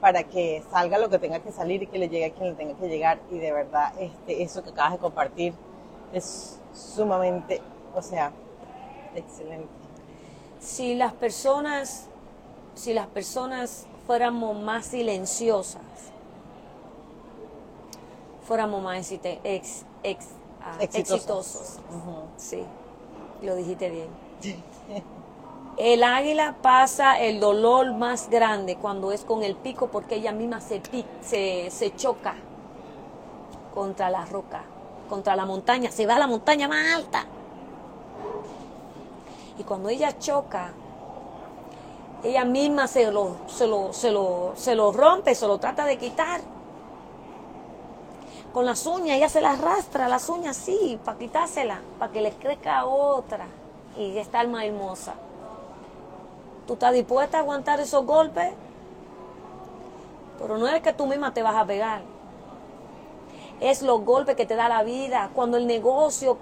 para 0.00 0.24
que 0.24 0.62
salga 0.70 0.98
lo 0.98 1.08
que 1.08 1.18
tenga 1.18 1.40
que 1.40 1.50
salir 1.50 1.82
y 1.82 1.86
que 1.86 1.98
le 1.98 2.08
llegue 2.08 2.26
a 2.26 2.30
quien 2.30 2.50
le 2.50 2.54
tenga 2.54 2.74
que 2.74 2.88
llegar. 2.88 3.18
Y 3.30 3.38
de 3.38 3.52
verdad, 3.52 3.92
este, 3.98 4.42
eso 4.42 4.62
que 4.62 4.70
acabas 4.70 4.92
de 4.92 4.98
compartir 4.98 5.54
es 6.12 6.60
sumamente, 6.74 7.62
o 7.94 8.02
sea, 8.02 8.32
excelente. 9.14 9.68
Si 10.60 10.94
las 10.94 11.12
personas 11.14 12.08
si 12.78 12.94
las 12.94 13.08
personas 13.08 13.86
fuéramos 14.06 14.56
más 14.56 14.86
silenciosas, 14.86 15.82
fuéramos 18.46 18.82
más 18.82 19.10
ex, 19.10 19.84
ex, 20.04 20.26
ah, 20.62 20.76
exitosos. 20.80 21.80
Sí, 22.36 22.62
lo 23.42 23.56
dijiste 23.56 23.90
bien. 23.90 24.08
El 25.76 26.04
águila 26.04 26.56
pasa 26.62 27.20
el 27.20 27.40
dolor 27.40 27.92
más 27.94 28.30
grande 28.30 28.76
cuando 28.76 29.10
es 29.12 29.24
con 29.24 29.42
el 29.42 29.56
pico 29.56 29.88
porque 29.88 30.16
ella 30.16 30.32
misma 30.32 30.60
se, 30.60 30.80
se, 31.20 31.70
se 31.70 31.96
choca 31.96 32.34
contra 33.74 34.08
la 34.08 34.24
roca, 34.24 34.62
contra 35.08 35.34
la 35.34 35.44
montaña, 35.46 35.90
se 35.90 36.06
va 36.06 36.14
a 36.14 36.18
la 36.20 36.26
montaña 36.28 36.68
más 36.68 36.94
alta. 36.94 37.26
Y 39.58 39.64
cuando 39.64 39.88
ella 39.88 40.16
choca, 40.18 40.72
ella 42.24 42.44
misma 42.44 42.88
se 42.88 43.10
lo, 43.10 43.36
se 43.46 43.66
lo, 43.66 43.92
se 43.92 44.10
lo, 44.10 44.52
se 44.56 44.74
lo 44.74 44.92
rompe, 44.92 45.34
se 45.34 45.46
lo 45.46 45.58
trata 45.58 45.84
de 45.84 45.98
quitar. 45.98 46.40
Con 48.52 48.66
las 48.66 48.86
uñas, 48.86 49.16
ella 49.16 49.28
se 49.28 49.40
las 49.40 49.58
arrastra, 49.58 50.08
las 50.08 50.28
uñas 50.28 50.56
sí, 50.56 50.98
para 51.04 51.18
quitársela, 51.18 51.80
para 51.98 52.10
que 52.10 52.20
le 52.20 52.32
crezca 52.32 52.86
otra 52.86 53.46
y 53.96 54.16
estar 54.18 54.48
más 54.48 54.64
hermosa. 54.64 55.14
¿Tú 56.66 56.72
estás 56.74 56.92
dispuesta 56.92 57.38
a 57.38 57.40
aguantar 57.40 57.80
esos 57.80 58.04
golpes? 58.04 58.52
Pero 60.38 60.58
no 60.58 60.66
es 60.68 60.82
que 60.82 60.92
tú 60.92 61.06
misma 61.06 61.32
te 61.32 61.42
vas 61.42 61.56
a 61.56 61.66
pegar. 61.66 62.02
Es 63.60 63.82
los 63.82 64.04
golpes 64.04 64.36
que 64.36 64.46
te 64.46 64.54
da 64.54 64.68
la 64.68 64.82
vida. 64.82 65.30
Cuando 65.34 65.56
el 65.56 65.66
negocio, 65.66 66.36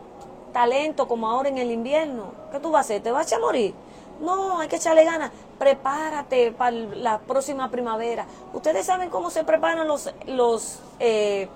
talento, 0.53 1.09
como 1.09 1.29
ahora 1.29 1.49
en 1.49 1.59
el 1.59 1.71
invierno, 1.71 2.33
¿qué 2.51 2.61
tú 2.61 2.71
vas 2.71 2.79
a 2.79 2.81
hacer? 2.81 3.03
¿Te 3.03 3.11
vas 3.11 3.33
a 3.33 3.39
morir? 3.39 3.75
No, 4.21 4.61
hay 4.61 4.69
que 4.69 4.77
echarle 4.77 5.05
ganas. 5.05 5.31
Prepárate 5.59 6.53
para 6.53 6.71
la 6.71 7.19
próxima 7.19 7.71
primavera. 7.71 8.27
Ustedes 8.55 8.87
saben 8.87 9.11
cómo 9.11 9.31
se 9.31 9.45
preparan 9.45 9.87
los, 9.87 10.13
los, 10.27 10.81
eh, 11.01 11.49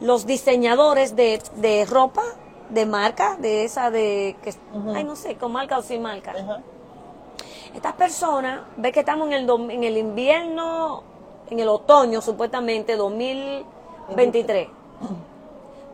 los 0.00 0.26
diseñadores 0.26 1.16
de, 1.16 1.86
ropa, 1.88 2.22
de 2.70 2.86
marca, 2.86 3.36
de 3.36 3.64
esa 3.64 3.90
de, 3.90 4.36
que, 4.42 4.54
ay, 4.94 5.04
no 5.04 5.16
sé, 5.16 5.36
con 5.36 5.52
marca 5.52 5.78
o 5.78 5.82
sin 5.82 6.02
marca. 6.02 6.34
Estas 7.74 7.94
personas, 7.94 8.60
ve 8.76 8.92
que 8.92 9.00
estamos 9.00 9.26
en 9.28 9.34
el, 9.34 9.50
en 9.70 9.84
el 9.84 9.98
invierno, 9.98 11.02
en 11.50 11.60
el 11.60 11.68
otoño, 11.68 12.20
supuestamente, 12.20 12.96
2023. 12.96 14.68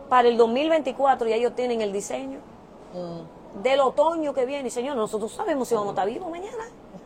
Para 0.08 0.28
el 0.28 0.36
2024 0.36 1.26
ya 1.26 1.36
ellos 1.36 1.54
tienen 1.54 1.80
el 1.80 1.92
diseño. 1.92 2.38
Del 3.62 3.80
otoño 3.80 4.32
que 4.32 4.46
viene. 4.46 4.70
Señor, 4.70 4.96
nosotros 4.96 5.32
sabemos 5.32 5.68
si 5.68 5.74
vamos 5.74 5.88
a 5.88 5.92
estar 5.92 6.08
vivos 6.08 6.30
mañana. 6.30 6.64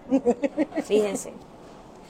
Fíjense. 0.85 1.33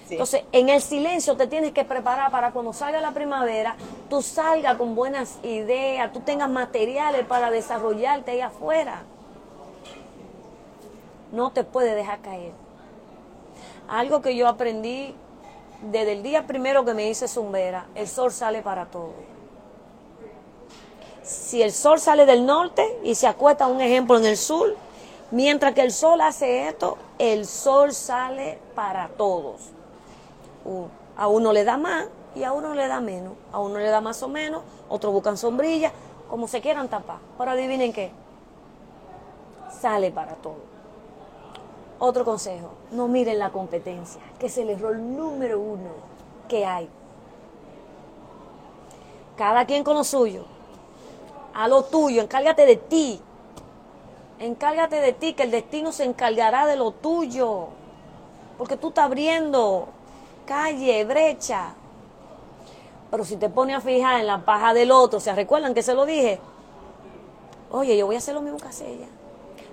Entonces, 0.08 0.44
en 0.52 0.68
el 0.68 0.80
silencio 0.80 1.36
te 1.36 1.46
tienes 1.46 1.72
que 1.72 1.84
preparar 1.84 2.30
para 2.30 2.52
cuando 2.52 2.72
salga 2.72 3.00
la 3.00 3.12
primavera, 3.12 3.76
tú 4.08 4.22
salgas 4.22 4.76
con 4.76 4.94
buenas 4.94 5.38
ideas, 5.42 6.12
tú 6.12 6.20
tengas 6.20 6.48
materiales 6.48 7.26
para 7.26 7.50
desarrollarte 7.50 8.32
ahí 8.32 8.40
afuera. 8.40 9.02
No 11.32 11.50
te 11.50 11.64
puedes 11.64 11.96
dejar 11.96 12.20
caer. 12.20 12.52
Algo 13.88 14.22
que 14.22 14.36
yo 14.36 14.46
aprendí 14.46 15.14
desde 15.82 16.12
el 16.12 16.22
día 16.22 16.46
primero 16.46 16.84
que 16.84 16.94
me 16.94 17.08
hice 17.08 17.26
zumbera, 17.26 17.86
el 17.96 18.06
sol 18.06 18.30
sale 18.30 18.62
para 18.62 18.86
todos 18.86 19.35
si 21.26 21.60
el 21.60 21.72
sol 21.72 21.98
sale 21.98 22.24
del 22.24 22.46
norte 22.46 23.00
y 23.02 23.16
se 23.16 23.26
acuesta, 23.26 23.66
un 23.66 23.80
ejemplo, 23.80 24.16
en 24.16 24.26
el 24.26 24.36
sur, 24.36 24.76
mientras 25.32 25.74
que 25.74 25.80
el 25.80 25.90
sol 25.90 26.20
hace 26.20 26.68
esto, 26.68 26.96
el 27.18 27.46
sol 27.46 27.92
sale 27.92 28.60
para 28.76 29.08
todos. 29.08 29.70
A 31.16 31.26
uno 31.26 31.52
le 31.52 31.64
da 31.64 31.76
más 31.78 32.06
y 32.36 32.44
a 32.44 32.52
uno 32.52 32.74
le 32.74 32.86
da 32.86 33.00
menos. 33.00 33.32
A 33.52 33.58
uno 33.58 33.78
le 33.78 33.88
da 33.88 34.00
más 34.00 34.22
o 34.22 34.28
menos, 34.28 34.62
otros 34.88 35.12
buscan 35.12 35.36
sombrilla, 35.36 35.90
como 36.30 36.46
se 36.46 36.60
quieran 36.60 36.88
tapar. 36.88 37.18
Pero 37.36 37.50
adivinen 37.50 37.92
qué, 37.92 38.12
sale 39.80 40.12
para 40.12 40.34
todos. 40.34 40.58
Otro 41.98 42.24
consejo, 42.24 42.70
no 42.92 43.08
miren 43.08 43.40
la 43.40 43.50
competencia, 43.50 44.20
que 44.38 44.46
es 44.46 44.58
el 44.58 44.70
error 44.70 44.96
número 44.96 45.58
uno 45.58 45.90
que 46.48 46.64
hay. 46.64 46.88
Cada 49.36 49.64
quien 49.64 49.82
con 49.82 49.96
lo 49.96 50.04
suyo 50.04 50.55
a 51.56 51.68
lo 51.68 51.84
tuyo, 51.84 52.20
encárgate 52.20 52.66
de 52.66 52.76
ti. 52.76 53.18
Encárgate 54.38 54.96
de 54.96 55.14
ti, 55.14 55.32
que 55.32 55.44
el 55.44 55.50
destino 55.50 55.90
se 55.90 56.04
encargará 56.04 56.66
de 56.66 56.76
lo 56.76 56.90
tuyo. 56.90 57.68
Porque 58.58 58.76
tú 58.76 58.88
estás 58.88 59.06
abriendo 59.06 59.88
calle, 60.44 61.02
brecha. 61.06 61.72
Pero 63.10 63.24
si 63.24 63.36
te 63.36 63.48
pones 63.48 63.74
a 63.74 63.80
fijar 63.80 64.20
en 64.20 64.26
la 64.26 64.44
paja 64.44 64.74
del 64.74 64.90
otro, 64.90 65.18
¿se 65.18 65.34
recuerdan 65.34 65.72
que 65.72 65.82
se 65.82 65.94
lo 65.94 66.04
dije? 66.04 66.38
Oye, 67.70 67.96
yo 67.96 68.04
voy 68.04 68.16
a 68.16 68.18
hacer 68.18 68.34
lo 68.34 68.42
mismo 68.42 68.58
que 68.58 68.68
hace 68.68 68.86
ella. 68.86 69.06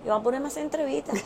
Yo 0.06 0.14
voy 0.14 0.22
a 0.22 0.24
ponerme 0.24 0.48
a 0.48 0.50
hacer 0.50 0.64
entrevistas. 0.64 1.20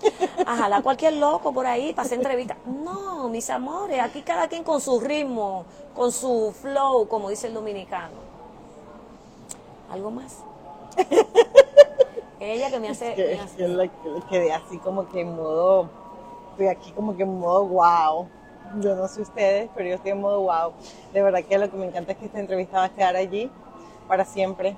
Ojalá 0.42 0.80
cualquier 0.80 1.14
loco 1.14 1.52
por 1.52 1.66
ahí 1.66 1.92
para 1.92 2.06
hacer 2.06 2.18
entrevistas. 2.18 2.58
No, 2.66 3.28
mis 3.28 3.50
amores, 3.50 4.00
aquí 4.00 4.22
cada 4.22 4.46
quien 4.46 4.62
con 4.62 4.80
su 4.80 5.00
ritmo, 5.00 5.64
con 5.92 6.12
su 6.12 6.54
flow, 6.62 7.08
como 7.08 7.30
dice 7.30 7.48
el 7.48 7.54
dominicano 7.54 8.23
algo 9.90 10.10
más. 10.10 10.44
Ella 12.40 12.70
que 12.70 12.80
me 12.80 12.88
hace... 12.88 13.14
que, 13.14 13.38
quedé 14.28 14.52
así 14.52 14.78
como 14.78 15.08
que 15.08 15.20
en 15.20 15.34
modo 15.34 15.88
estoy 16.50 16.68
aquí 16.68 16.92
como 16.92 17.16
que 17.16 17.22
en 17.22 17.38
modo 17.38 17.66
wow. 17.66 18.28
Yo 18.80 18.94
no 18.96 19.06
sé 19.08 19.22
ustedes, 19.22 19.70
pero 19.74 19.88
yo 19.88 19.94
estoy 19.96 20.12
en 20.12 20.20
modo 20.20 20.40
wow. 20.40 20.72
De 21.12 21.22
verdad 21.22 21.42
que 21.44 21.58
lo 21.58 21.70
que 21.70 21.76
me 21.76 21.86
encanta 21.86 22.12
es 22.12 22.18
que 22.18 22.26
esta 22.26 22.40
entrevista 22.40 22.78
va 22.78 22.84
a 22.84 22.88
quedar 22.88 23.16
allí 23.16 23.50
para 24.08 24.24
siempre. 24.24 24.76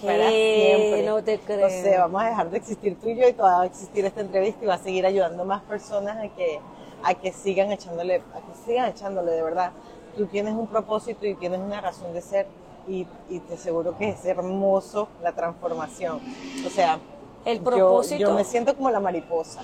Para 0.00 0.28
siempre. 0.28 1.02
No 1.04 1.22
te 1.22 1.38
creo. 1.38 1.68
Vamos 2.00 2.22
a 2.22 2.26
dejar 2.26 2.50
de 2.50 2.58
existir 2.58 2.98
tú 3.00 3.08
y 3.08 3.16
yo 3.16 3.28
y 3.28 3.32
todavía 3.32 3.58
va 3.58 3.62
a 3.64 3.66
existir 3.66 4.04
esta 4.04 4.20
entrevista 4.20 4.64
y 4.64 4.66
va 4.66 4.74
a 4.74 4.78
seguir 4.78 5.06
ayudando 5.06 5.42
a 5.42 5.46
más 5.46 5.62
personas 5.62 6.16
a 6.18 6.28
que, 6.28 6.60
a 7.02 7.14
que 7.14 7.32
sigan 7.32 7.72
echándole, 7.72 8.16
a 8.16 8.40
que 8.40 8.54
sigan 8.64 8.88
echándole 8.88 9.32
de 9.32 9.42
verdad. 9.42 9.72
Tú 10.16 10.26
tienes 10.26 10.54
un 10.54 10.66
propósito 10.66 11.26
y 11.26 11.34
tienes 11.34 11.60
una 11.60 11.80
razón 11.80 12.12
de 12.12 12.22
ser 12.22 12.46
y, 12.88 13.06
y 13.28 13.40
te 13.40 13.54
aseguro 13.54 13.96
que 13.96 14.08
es 14.10 14.24
hermoso 14.24 15.08
la 15.22 15.32
transformación. 15.32 16.20
O 16.66 16.70
sea, 16.70 16.98
el 17.44 17.60
propósito. 17.60 18.20
Yo, 18.20 18.28
yo 18.28 18.34
me 18.34 18.44
siento 18.44 18.74
como 18.74 18.90
la 18.90 19.00
mariposa. 19.00 19.60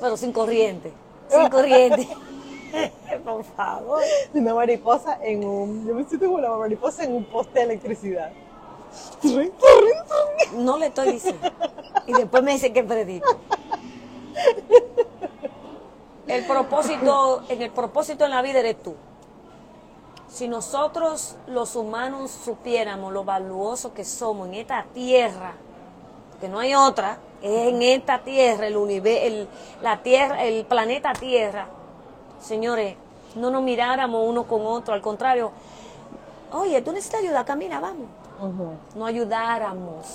Pero 0.00 0.16
sin 0.16 0.32
corriente. 0.32 0.92
Sin 1.28 1.48
corriente. 1.48 2.08
Por 3.24 3.44
favor. 3.44 4.02
Una 4.34 4.54
mariposa 4.54 5.18
en 5.22 5.44
un. 5.44 5.86
Yo 5.86 5.94
me 5.94 6.04
siento 6.04 6.26
como 6.26 6.40
la 6.40 6.50
mariposa 6.50 7.04
en 7.04 7.14
un 7.14 7.24
poste 7.24 7.60
de 7.60 7.64
electricidad. 7.64 8.30
No 10.56 10.78
le 10.78 10.86
estoy 10.86 11.12
diciendo. 11.12 11.48
Y 12.06 12.12
después 12.12 12.42
me 12.42 12.52
dice 12.52 12.72
que 12.72 12.82
predico. 12.84 13.36
El 16.26 16.44
propósito, 16.44 17.42
en 17.48 17.62
el 17.62 17.70
propósito 17.70 18.24
en 18.24 18.30
la 18.30 18.42
vida 18.42 18.60
eres 18.60 18.82
tú. 18.82 18.94
Si 20.36 20.48
nosotros 20.48 21.34
los 21.46 21.76
humanos 21.76 22.30
supiéramos 22.30 23.10
lo 23.10 23.24
valuoso 23.24 23.94
que 23.94 24.04
somos 24.04 24.48
en 24.48 24.56
esta 24.56 24.84
tierra, 24.92 25.54
que 26.38 26.46
no 26.46 26.58
hay 26.58 26.74
otra, 26.74 27.16
es 27.40 27.68
en 27.68 27.80
esta 27.80 28.18
tierra, 28.18 28.66
el 28.66 28.76
universo, 28.76 29.48
la 29.80 30.02
tierra, 30.02 30.44
el 30.44 30.66
planeta 30.66 31.14
Tierra, 31.14 31.68
señores, 32.38 32.96
no 33.34 33.50
nos 33.50 33.62
miráramos 33.62 34.28
uno 34.28 34.44
con 34.44 34.66
otro, 34.66 34.92
al 34.92 35.00
contrario, 35.00 35.52
oye, 36.52 36.82
tú 36.82 36.92
necesitas 36.92 37.22
ayuda, 37.22 37.46
camina, 37.46 37.80
vamos. 37.80 38.08
No 38.94 39.06
ayudáramos. 39.06 40.06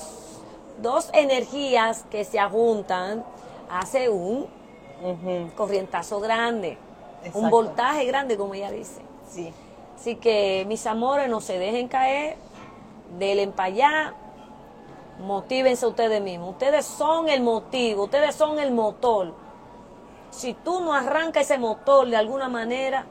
Dos 0.84 1.10
energías 1.13 2.06
que 2.12 2.25
se 2.25 2.40
juntan 2.44 3.24
hace 3.72 4.08
un 4.08 4.46
corrientazo 5.58 6.20
grande, 6.20 6.78
un 7.34 7.50
voltaje 7.50 8.06
grande, 8.06 8.38
como 8.38 8.54
ella 8.54 8.70
dice. 8.70 9.01
Sí. 9.28 9.51
Así 10.01 10.15
que, 10.15 10.65
mis 10.67 10.88
amores, 10.88 11.29
no 11.29 11.41
se 11.41 11.60
dejen 11.60 11.88
caer, 11.88 12.36
del 13.20 13.50
para 13.50 13.67
allá, 13.67 14.13
motívense 15.20 15.86
ustedes 15.86 16.20
mismos. 16.24 16.53
Ustedes 16.53 16.88
son 16.88 17.29
el 17.29 17.43
motivo, 17.43 18.05
ustedes 18.05 18.34
son 18.34 18.58
el 18.58 18.72
motor. 18.72 19.36
Si 20.31 20.55
tú 20.55 20.81
no 20.81 20.96
arrancas 20.96 21.43
ese 21.43 21.60
motor 21.60 22.10
de 22.10 22.15
alguna 22.15 22.50
manera, 22.50 23.05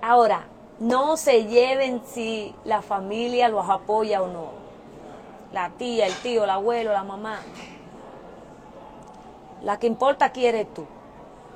ahora, 0.00 0.46
no 0.78 1.18
se 1.18 1.44
lleven 1.44 2.00
si 2.06 2.54
la 2.64 2.80
familia 2.80 3.50
los 3.50 3.68
apoya 3.68 4.22
o 4.22 4.28
no. 4.28 4.46
La 5.52 5.68
tía, 5.76 6.06
el 6.06 6.14
tío, 6.22 6.44
el 6.44 6.50
abuelo, 6.50 6.90
la 6.90 7.04
mamá. 7.04 7.40
La 9.62 9.78
que 9.78 9.88
importa 9.88 10.24
aquí 10.24 10.46
eres 10.46 10.72
tú. 10.72 10.86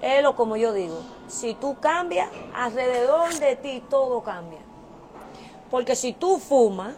Es 0.03 0.23
lo 0.23 0.37
como 0.37 0.59
yo 0.59 0.75
digo. 0.75 1.16
Si 1.29 1.55
tú 1.55 1.77
cambias, 1.81 2.31
alrededor 2.55 3.35
de 3.35 3.57
ti 3.57 3.83
todo 3.89 4.23
cambia. 4.23 4.61
Porque 5.71 5.97
si 5.97 6.13
tú 6.13 6.39
fumas 6.39 6.95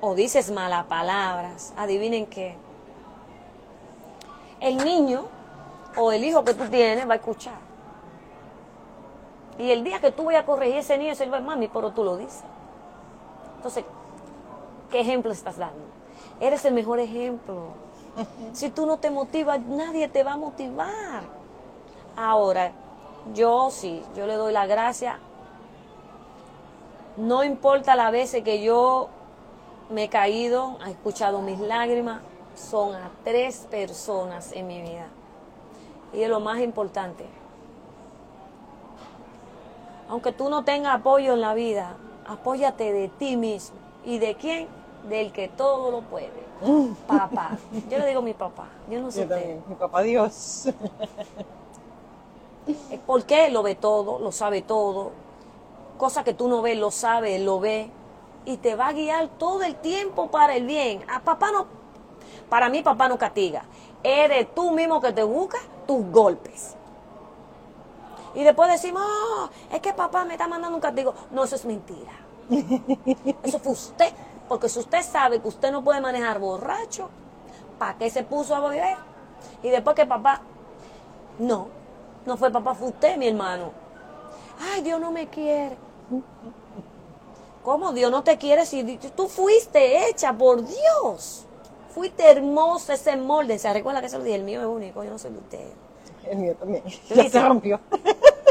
o 0.00 0.14
dices 0.14 0.50
malas 0.50 0.86
palabras, 0.86 1.72
adivinen 1.76 2.26
qué. 2.26 2.56
El 4.60 4.78
niño 4.78 5.26
o 5.96 6.10
el 6.12 6.24
hijo 6.24 6.44
que 6.44 6.54
tú 6.54 6.68
tienes 6.68 7.08
va 7.08 7.14
a 7.14 7.16
escuchar. 7.16 7.58
Y 9.58 9.70
el 9.70 9.84
día 9.84 10.00
que 10.00 10.10
tú 10.10 10.24
vayas 10.24 10.42
a 10.42 10.46
corregir 10.46 10.76
a 10.76 10.80
ese 10.80 10.98
niño, 10.98 11.14
se 11.14 11.26
va 11.26 11.40
mami, 11.40 11.68
pero 11.68 11.92
tú 11.92 12.02
lo 12.02 12.16
dices. 12.16 12.42
Entonces, 13.56 13.84
¿qué 14.90 15.00
ejemplo 15.00 15.30
estás 15.30 15.56
dando? 15.56 15.84
Eres 16.40 16.64
el 16.64 16.74
mejor 16.74 16.98
ejemplo. 17.00 17.68
Si 18.52 18.70
tú 18.70 18.86
no 18.86 18.98
te 18.98 19.10
motivas, 19.10 19.60
nadie 19.60 20.08
te 20.08 20.22
va 20.22 20.34
a 20.34 20.36
motivar. 20.36 21.24
Ahora, 22.16 22.72
yo 23.32 23.70
sí, 23.70 24.02
yo 24.16 24.26
le 24.26 24.34
doy 24.34 24.52
la 24.52 24.66
gracia. 24.66 25.18
No 27.16 27.44
importa 27.44 27.96
las 27.96 28.12
veces 28.12 28.42
que 28.42 28.62
yo 28.62 29.08
me 29.88 30.04
he 30.04 30.08
caído, 30.08 30.76
ha 30.82 30.90
escuchado 30.90 31.40
mis 31.40 31.58
lágrimas, 31.60 32.20
son 32.54 32.94
a 32.94 33.10
tres 33.22 33.66
personas 33.70 34.52
en 34.52 34.66
mi 34.66 34.82
vida. 34.82 35.06
Y 36.12 36.22
es 36.22 36.28
lo 36.28 36.40
más 36.40 36.60
importante. 36.60 37.24
Aunque 40.08 40.32
tú 40.32 40.48
no 40.50 40.64
tengas 40.64 40.96
apoyo 40.96 41.34
en 41.34 41.40
la 41.40 41.54
vida, 41.54 41.96
apóyate 42.26 42.92
de 42.92 43.08
ti 43.08 43.36
mismo. 43.36 43.76
¿Y 44.04 44.18
de 44.18 44.34
quién? 44.34 44.68
Del 45.08 45.32
que 45.32 45.48
todo 45.48 45.90
lo 45.90 46.02
puede. 46.02 46.44
Papá. 47.06 47.56
Yo 47.90 47.98
le 47.98 48.06
digo 48.06 48.22
mi 48.22 48.34
papá. 48.34 48.68
Yo 48.90 49.00
no 49.00 49.10
sé. 49.10 49.26
Mi 49.66 49.74
papá 49.74 50.02
Dios. 50.02 50.68
¿Por 53.06 53.24
qué? 53.24 53.50
Lo 53.50 53.62
ve 53.62 53.74
todo, 53.74 54.18
lo 54.18 54.32
sabe 54.32 54.62
todo. 54.62 55.12
Cosa 55.98 56.24
que 56.24 56.34
tú 56.34 56.48
no 56.48 56.62
ves, 56.62 56.78
lo 56.78 56.90
sabe, 56.90 57.38
lo 57.38 57.60
ve. 57.60 57.90
Y 58.44 58.58
te 58.58 58.74
va 58.74 58.88
a 58.88 58.92
guiar 58.92 59.28
todo 59.38 59.62
el 59.62 59.76
tiempo 59.76 60.30
para 60.30 60.56
el 60.56 60.66
bien. 60.66 61.04
A 61.08 61.20
papá 61.20 61.50
no, 61.52 61.66
para 62.48 62.68
mí 62.68 62.82
papá 62.82 63.08
no 63.08 63.18
castiga. 63.18 63.64
Eres 64.02 64.54
tú 64.54 64.70
mismo 64.70 65.00
que 65.00 65.12
te 65.12 65.22
buscas 65.22 65.62
tus 65.86 66.04
golpes. 66.10 66.76
Y 68.34 68.42
después 68.42 68.70
decimos, 68.70 69.02
oh, 69.04 69.48
es 69.72 69.80
que 69.80 69.92
papá 69.92 70.24
me 70.24 70.34
está 70.34 70.48
mandando 70.48 70.76
un 70.76 70.80
castigo. 70.80 71.14
No, 71.30 71.44
eso 71.44 71.54
es 71.54 71.64
mentira. 71.64 72.12
Eso 73.42 73.58
fue 73.58 73.72
usted. 73.72 74.12
Porque 74.48 74.68
si 74.68 74.78
usted 74.78 75.02
sabe 75.02 75.40
que 75.40 75.48
usted 75.48 75.72
no 75.72 75.82
puede 75.82 76.00
manejar 76.00 76.38
borracho, 76.38 77.08
¿para 77.78 77.96
qué 77.96 78.10
se 78.10 78.24
puso 78.24 78.54
a 78.54 78.60
beber? 78.60 78.98
Y 79.62 79.70
después 79.70 79.96
que 79.96 80.04
papá, 80.04 80.42
no, 81.38 81.68
no 82.26 82.36
fue 82.36 82.50
papá, 82.50 82.74
fue 82.74 82.88
usted, 82.88 83.16
mi 83.16 83.28
hermano. 83.28 83.70
Ay, 84.60 84.82
Dios 84.82 85.00
no 85.00 85.10
me 85.10 85.28
quiere. 85.28 85.76
¿Cómo 87.62 87.92
Dios 87.92 88.10
no 88.10 88.22
te 88.22 88.36
quiere 88.36 88.66
si 88.66 88.98
tú 89.16 89.26
fuiste 89.28 90.08
hecha 90.08 90.32
por 90.32 90.64
Dios? 90.66 91.46
Fuiste 91.90 92.30
hermosa 92.30 92.94
ese 92.94 93.16
molde. 93.16 93.58
¿Se 93.58 93.72
recuerda 93.72 94.02
que 94.02 94.08
se 94.08 94.18
lo 94.18 94.24
dije? 94.24 94.36
El 94.36 94.44
mío 94.44 94.60
es 94.60 94.66
único, 94.66 95.02
yo 95.04 95.10
no 95.10 95.18
soy 95.18 95.32
de 95.32 95.38
usted. 95.38 95.66
El 96.24 96.38
mío 96.38 96.54
también. 96.58 96.82
Ya 97.14 97.28
se 97.28 97.40
rompió. 97.40 97.80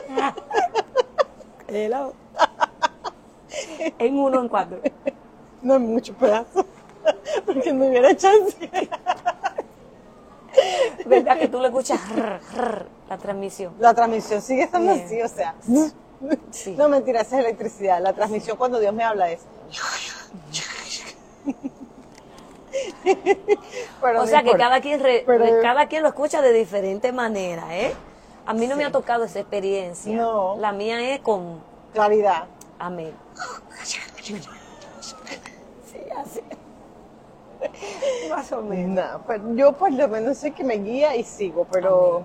Hello. 1.68 2.14
en 3.98 4.20
uno, 4.20 4.42
en 4.42 4.48
cuatro. 4.48 4.80
No 5.62 5.76
en 5.76 5.94
muchos 5.94 6.16
pedazos. 6.16 6.66
Porque 7.46 7.74
no 7.74 7.86
hubiera 7.86 8.16
chance. 8.16 8.70
¿Verdad 11.06 11.38
que 11.40 11.48
tú 11.48 11.60
le 11.60 11.68
escuchas 11.68 12.00
la 13.10 13.18
transmisión? 13.18 13.74
La 13.80 13.94
transmisión 13.94 14.42
sigue 14.42 14.64
estando 14.64 14.92
así, 14.92 15.22
o 15.22 15.28
sea. 15.28 15.56
No, 16.78 16.88
mentira, 16.88 17.20
esa 17.20 17.38
es 17.38 17.44
electricidad. 17.46 18.02
La 18.02 18.14
transmisión 18.14 18.56
cuando 18.56 18.80
Dios 18.80 18.94
me 18.94 19.04
habla 19.04 19.30
es. 19.30 19.42
o 24.16 24.26
sea 24.26 24.42
que 24.42 24.56
cada 24.56 24.80
quien, 24.80 25.02
cada 25.62 25.88
quien 25.88 26.02
lo 26.02 26.08
escucha 26.08 26.42
de 26.42 26.54
diferente 26.54 27.12
manera, 27.12 27.78
¿eh? 27.78 27.94
A 28.46 28.54
mí 28.54 28.68
no 28.68 28.78
me 28.78 28.86
ha 28.86 28.92
tocado 28.92 29.26
esa 29.26 29.40
experiencia. 29.40 30.16
No. 30.16 30.56
La 30.58 30.72
mía 30.72 31.14
es 31.14 31.20
con 31.20 31.62
claridad. 31.94 32.46
Amén. 32.80 33.14
Sí, 34.22 34.38
así. 36.18 36.42
Más 38.30 38.52
o 38.52 38.62
menos. 38.62 39.22
yo 39.56 39.74
por 39.74 39.92
lo 39.92 40.08
menos 40.08 40.38
sé 40.38 40.52
que 40.52 40.64
me 40.64 40.76
guía 40.76 41.16
y 41.16 41.24
sigo, 41.24 41.68
pero, 41.72 42.24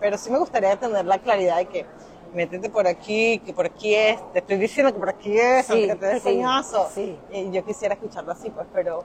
pero 0.00 0.18
sí 0.18 0.30
me 0.30 0.38
gustaría 0.38 0.76
tener 0.76 1.04
la 1.04 1.18
claridad 1.18 1.56
de 1.58 1.66
que 1.66 1.86
métete 2.34 2.68
por 2.70 2.86
aquí, 2.86 3.38
que 3.40 3.52
por 3.52 3.66
aquí 3.66 3.94
es, 3.94 4.20
te 4.32 4.40
estoy 4.40 4.56
diciendo 4.56 4.92
que 4.92 4.98
por 4.98 5.08
aquí 5.08 5.38
es, 5.38 5.70
aunque 5.70 5.96
te 5.96 6.06
des 6.06 6.22
coñazo. 6.22 6.88
Y 7.30 7.50
yo 7.50 7.64
quisiera 7.64 7.94
escucharlo 7.94 8.32
así, 8.32 8.50
pues, 8.50 8.66
pero, 8.72 9.02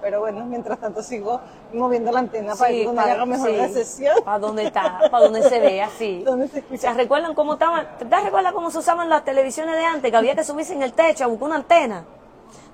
pero 0.00 0.20
bueno, 0.20 0.44
mientras 0.46 0.78
tanto 0.78 1.02
sigo 1.02 1.40
moviendo 1.72 2.10
la 2.12 2.20
antena 2.20 2.54
para 2.54 2.70
que 2.70 2.84
donde 2.84 3.02
haga 3.02 3.26
mejor 3.26 3.50
recesión. 3.50 4.16
Para 4.24 4.38
donde 4.38 4.64
está, 4.64 5.00
para 5.10 5.24
donde 5.24 5.42
se 5.42 5.60
ve 5.60 5.82
así. 5.82 6.22
¿Dónde 6.24 6.48
se 6.48 6.60
escucha? 6.60 6.92
recuerdan 6.94 7.34
cómo 7.34 7.54
estaban? 7.54 7.86
¿Te 7.98 8.04
recuerdas 8.04 8.52
cómo 8.52 8.70
se 8.70 8.78
usaban 8.78 9.08
las 9.08 9.24
televisiones 9.24 9.76
de 9.76 9.84
antes? 9.84 10.10
Que 10.10 10.16
había 10.16 10.34
que 10.34 10.44
subirse 10.44 10.74
en 10.74 10.82
el 10.82 10.92
techo 10.92 11.24
a 11.24 11.26
buscar 11.26 11.46
una 11.48 11.56
antena. 11.56 12.04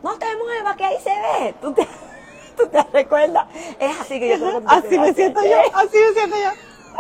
No 0.03 0.14
te 0.16 0.27
muevas, 0.37 0.77
que 0.77 0.85
ahí 0.85 0.96
se 1.03 1.11
ve. 1.11 1.55
¿Tú 1.61 1.72
te, 1.72 1.87
tú 2.58 2.66
te 2.68 2.82
recuerdas? 2.92 3.46
Es 3.78 4.00
así 4.00 4.18
que 4.20 4.38
yo 4.38 4.60
Así 4.66 4.98
me 4.98 5.14
siento 5.14 5.42
yo, 5.42 5.56
así 5.74 5.96
me 5.98 6.12
siento 6.12 6.36
yo. 6.36 6.50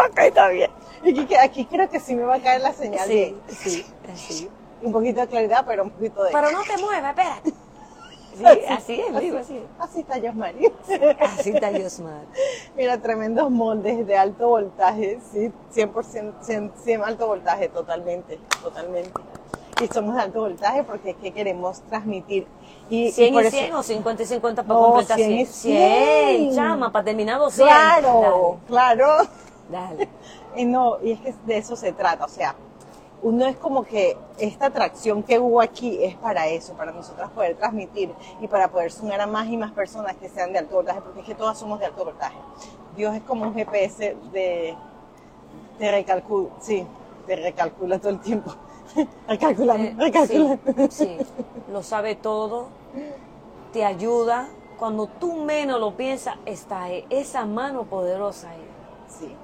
Ok, 0.04 0.18
está 0.18 0.48
bien. 0.48 0.70
Aquí, 1.00 1.34
aquí 1.34 1.64
creo 1.66 1.88
que 1.90 2.00
sí 2.00 2.14
me 2.14 2.22
va 2.22 2.36
a 2.36 2.40
caer 2.40 2.60
la 2.60 2.72
señal. 2.72 3.06
Sí, 3.08 3.36
sí, 3.48 3.86
sí. 4.14 4.48
Un 4.82 4.92
poquito 4.92 5.20
de 5.20 5.26
claridad, 5.26 5.64
pero 5.66 5.84
un 5.84 5.90
poquito 5.90 6.22
de... 6.22 6.32
Pero 6.32 6.50
no 6.50 6.62
te 6.62 6.78
muevas, 6.80 7.10
espérate. 7.10 7.52
Sí, 8.38 8.44
así, 8.68 9.00
es, 9.00 9.20
digo 9.20 9.38
así. 9.38 9.60
Así 9.80 10.00
está 10.00 10.18
Yosmari. 10.18 10.72
Así 11.20 11.50
está 11.50 11.72
Yosmar. 11.72 12.22
Mira, 12.76 12.98
tremendos 12.98 13.50
moldes 13.50 14.06
de 14.06 14.16
alto 14.16 14.48
voltaje, 14.48 15.18
sí, 15.32 15.50
100%, 15.74 16.34
100, 16.40 16.72
100 16.76 17.02
alto 17.02 17.26
voltaje, 17.26 17.68
totalmente, 17.68 18.38
totalmente. 18.62 19.10
Y 19.80 19.86
somos 19.88 20.14
de 20.16 20.22
alto 20.22 20.40
voltaje 20.40 20.82
porque 20.82 21.10
es 21.10 21.16
que 21.16 21.30
queremos 21.32 21.80
transmitir. 21.82 22.46
Y, 22.90 23.12
100 23.12 23.28
y, 23.28 23.32
por 23.32 23.44
100 23.50 23.64
eso- 23.66 23.78
o 23.78 23.82
50 23.82 24.22
y 24.22 24.26
50 24.26 24.62
para 24.62 24.80
No, 24.80 24.86
completar 24.86 25.16
100 25.18 25.32
y 25.32 25.46
100. 25.46 26.36
100. 26.38 26.54
chama, 26.54 26.90
para 26.90 27.04
terminar 27.04 27.38
200. 27.38 27.66
Claro, 27.68 28.58
claro. 28.66 29.06
Dale, 29.70 29.96
dale. 29.96 30.08
Y 30.56 30.64
no, 30.64 30.96
y 31.02 31.12
es 31.12 31.20
que 31.20 31.34
de 31.46 31.58
eso 31.58 31.76
se 31.76 31.92
trata, 31.92 32.24
o 32.24 32.28
sea, 32.28 32.54
uno 33.22 33.46
es 33.46 33.56
como 33.56 33.84
que 33.84 34.16
esta 34.38 34.66
atracción 34.66 35.22
que 35.22 35.38
hubo 35.38 35.60
aquí 35.60 36.02
es 36.02 36.16
para 36.16 36.48
eso, 36.48 36.72
para 36.72 36.90
nosotras 36.90 37.30
poder 37.30 37.54
transmitir 37.56 38.12
y 38.40 38.48
para 38.48 38.68
poder 38.68 38.90
sumar 38.90 39.20
a 39.20 39.26
más 39.26 39.46
y 39.48 39.56
más 39.56 39.70
personas 39.72 40.16
que 40.16 40.28
sean 40.28 40.52
de 40.52 40.58
alto 40.60 40.74
voltaje, 40.76 41.00
porque 41.02 41.20
es 41.20 41.26
que 41.26 41.34
todas 41.34 41.56
somos 41.58 41.78
de 41.78 41.86
alto 41.86 42.04
voltaje. 42.04 42.36
Dios 42.96 43.14
es 43.14 43.22
como 43.22 43.44
un 43.44 43.54
GPS 43.54 44.16
de, 44.32 44.74
te 45.78 45.90
recalcula, 45.92 46.48
sí, 46.60 46.84
te 47.26 47.36
recalcula 47.36 47.98
todo 47.98 48.10
el 48.10 48.20
tiempo. 48.20 48.52
Recalculando, 49.28 49.84
Eh, 49.84 49.94
recalculando. 49.98 50.58
sí, 50.90 51.04
sí, 51.04 51.16
lo 51.72 51.82
sabe 51.82 52.14
todo, 52.14 52.68
te 53.72 53.84
ayuda. 53.84 54.48
Cuando 54.78 55.06
tú 55.08 55.34
menos 55.34 55.80
lo 55.80 55.96
piensas, 55.96 56.36
está 56.46 56.84
ahí, 56.84 57.04
esa 57.10 57.44
mano 57.44 57.82
poderosa 57.84 58.50
ahí. 58.50 58.64
Sí. 59.08 59.34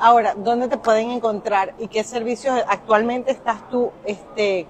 Ahora, 0.00 0.34
¿dónde 0.34 0.66
te 0.66 0.76
pueden 0.76 1.10
encontrar 1.10 1.74
y 1.78 1.86
qué 1.86 2.02
servicios 2.02 2.60
actualmente 2.66 3.30
estás 3.30 3.68
tú, 3.70 3.92
este, 4.04 4.66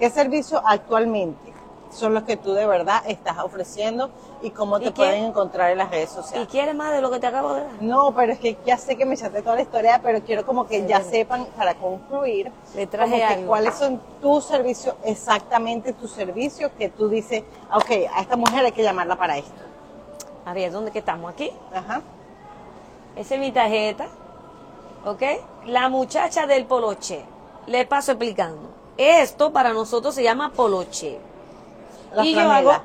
qué 0.00 0.10
servicios 0.10 0.60
actualmente 0.64 1.52
son 1.90 2.14
los 2.14 2.22
que 2.22 2.36
tú 2.36 2.52
de 2.52 2.66
verdad 2.66 3.02
estás 3.06 3.38
ofreciendo 3.38 4.10
y 4.42 4.50
cómo 4.50 4.78
te 4.78 4.86
¿Y 4.88 4.90
pueden 4.92 5.24
encontrar 5.24 5.70
en 5.70 5.78
las 5.78 5.90
redes 5.90 6.10
¿Y 6.10 6.14
sociales? 6.14 6.48
quieres 6.48 6.74
más 6.74 6.92
de 6.92 7.00
lo 7.00 7.10
que 7.10 7.18
te 7.18 7.26
acabo 7.26 7.54
de 7.54 7.62
dar? 7.62 7.70
No, 7.80 8.12
pero 8.14 8.32
es 8.32 8.38
que 8.38 8.56
ya 8.64 8.76
sé 8.78 8.96
que 8.96 9.04
me 9.04 9.14
echaste 9.14 9.42
toda 9.42 9.56
la 9.56 9.62
historia, 9.62 10.00
pero 10.02 10.20
quiero 10.22 10.46
como 10.46 10.66
que 10.66 10.86
ya 10.86 11.02
sepan 11.02 11.46
para 11.56 11.74
concluir 11.74 12.52
Le 12.74 12.86
traje 12.86 13.22
que 13.28 13.44
cuáles 13.44 13.74
son 13.74 14.00
tus 14.20 14.44
servicios, 14.44 14.94
exactamente 15.04 15.92
tus 15.92 16.10
servicios 16.10 16.70
que 16.78 16.88
tú 16.88 17.08
dices, 17.08 17.42
ok, 17.74 17.90
a 18.14 18.20
esta 18.20 18.36
mujer 18.36 18.64
hay 18.64 18.72
que 18.72 18.82
llamarla 18.82 19.16
para 19.16 19.36
esto. 19.36 19.60
A 20.44 20.54
ver, 20.54 20.72
¿dónde 20.72 20.90
que 20.90 21.00
estamos? 21.00 21.30
Aquí. 21.32 21.50
Ajá. 21.74 22.02
Esa 23.16 23.34
es 23.34 23.40
mi 23.40 23.52
tarjeta. 23.52 24.06
¿Ok? 25.04 25.22
La 25.66 25.88
muchacha 25.88 26.46
del 26.46 26.66
poloche. 26.66 27.24
Le 27.66 27.86
paso 27.86 28.12
explicando. 28.12 28.70
Esto 28.96 29.52
para 29.52 29.72
nosotros 29.72 30.14
se 30.14 30.22
llama 30.22 30.52
poloche. 30.54 31.18
La 32.14 32.24
y 32.24 32.34
franela. 32.34 32.60
yo 32.62 32.70
hago 32.70 32.82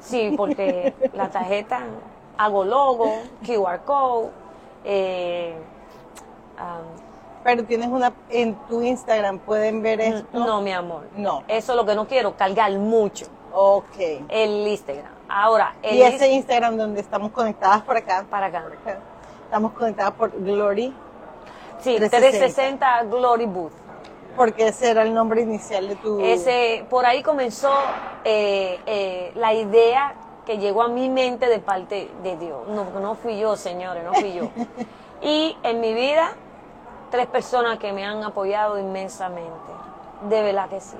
Sí, 0.00 0.34
porque 0.36 0.94
la 1.14 1.28
tarjeta 1.30 1.80
hago 2.38 2.64
logo, 2.64 3.10
QR 3.44 3.80
code, 3.84 4.28
eh, 4.84 5.54
am, 6.58 6.82
Pero 7.42 7.64
tienes 7.64 7.88
una... 7.88 8.12
En 8.28 8.54
tu 8.68 8.82
Instagram 8.82 9.38
pueden 9.40 9.82
ver 9.82 10.00
esto. 10.00 10.26
no, 10.32 10.60
mi 10.60 10.72
amor. 10.72 11.04
No. 11.16 11.42
Eso 11.48 11.72
es 11.72 11.76
lo 11.76 11.84
que 11.86 11.94
no 11.94 12.06
quiero, 12.06 12.36
cargar 12.36 12.70
mucho. 12.72 13.26
Ok. 13.52 13.96
El 14.28 14.66
Instagram. 14.68 15.12
Ahora, 15.28 15.74
el 15.82 15.96
Y 15.96 16.02
ese 16.02 16.28
Inst- 16.28 16.34
Instagram 16.36 16.76
donde 16.76 17.00
estamos 17.00 17.32
conectadas 17.32 17.82
por 17.82 17.96
acá. 17.96 18.24
para 18.30 18.46
acá. 18.46 18.62
por 18.62 18.72
acá, 18.74 18.98
Estamos 19.46 19.72
conectadas 19.72 20.12
por 20.14 20.32
Glory. 20.32 20.92
Sí, 21.80 21.96
360. 21.96 22.08
360 22.18 23.02
Glory 23.04 23.46
Booth. 23.46 23.72
Porque 24.36 24.68
ese 24.68 24.90
era 24.90 25.02
el 25.02 25.14
nombre 25.14 25.40
inicial 25.40 25.88
de 25.88 25.96
tu... 25.96 26.20
Ese, 26.20 26.84
por 26.90 27.06
ahí 27.06 27.22
comenzó 27.22 27.72
eh, 28.24 28.80
eh, 28.86 29.32
la 29.36 29.54
idea 29.54 30.14
que 30.44 30.58
llegó 30.58 30.82
a 30.82 30.88
mi 30.88 31.08
mente 31.08 31.46
de 31.48 31.58
parte 31.60 32.10
de 32.22 32.36
Dios. 32.36 32.66
No, 32.68 32.84
no 33.00 33.14
fui 33.14 33.38
yo, 33.38 33.56
señores, 33.56 34.04
no 34.04 34.12
fui 34.14 34.34
yo. 34.34 34.50
Y 35.22 35.56
en 35.62 35.80
mi 35.80 35.94
vida, 35.94 36.32
tres 37.10 37.26
personas 37.26 37.78
que 37.78 37.90
me 37.92 38.04
han 38.04 38.22
apoyado 38.22 38.78
inmensamente. 38.78 39.72
De 40.28 40.42
verdad 40.42 40.68
que 40.68 40.80
sí. 40.80 40.96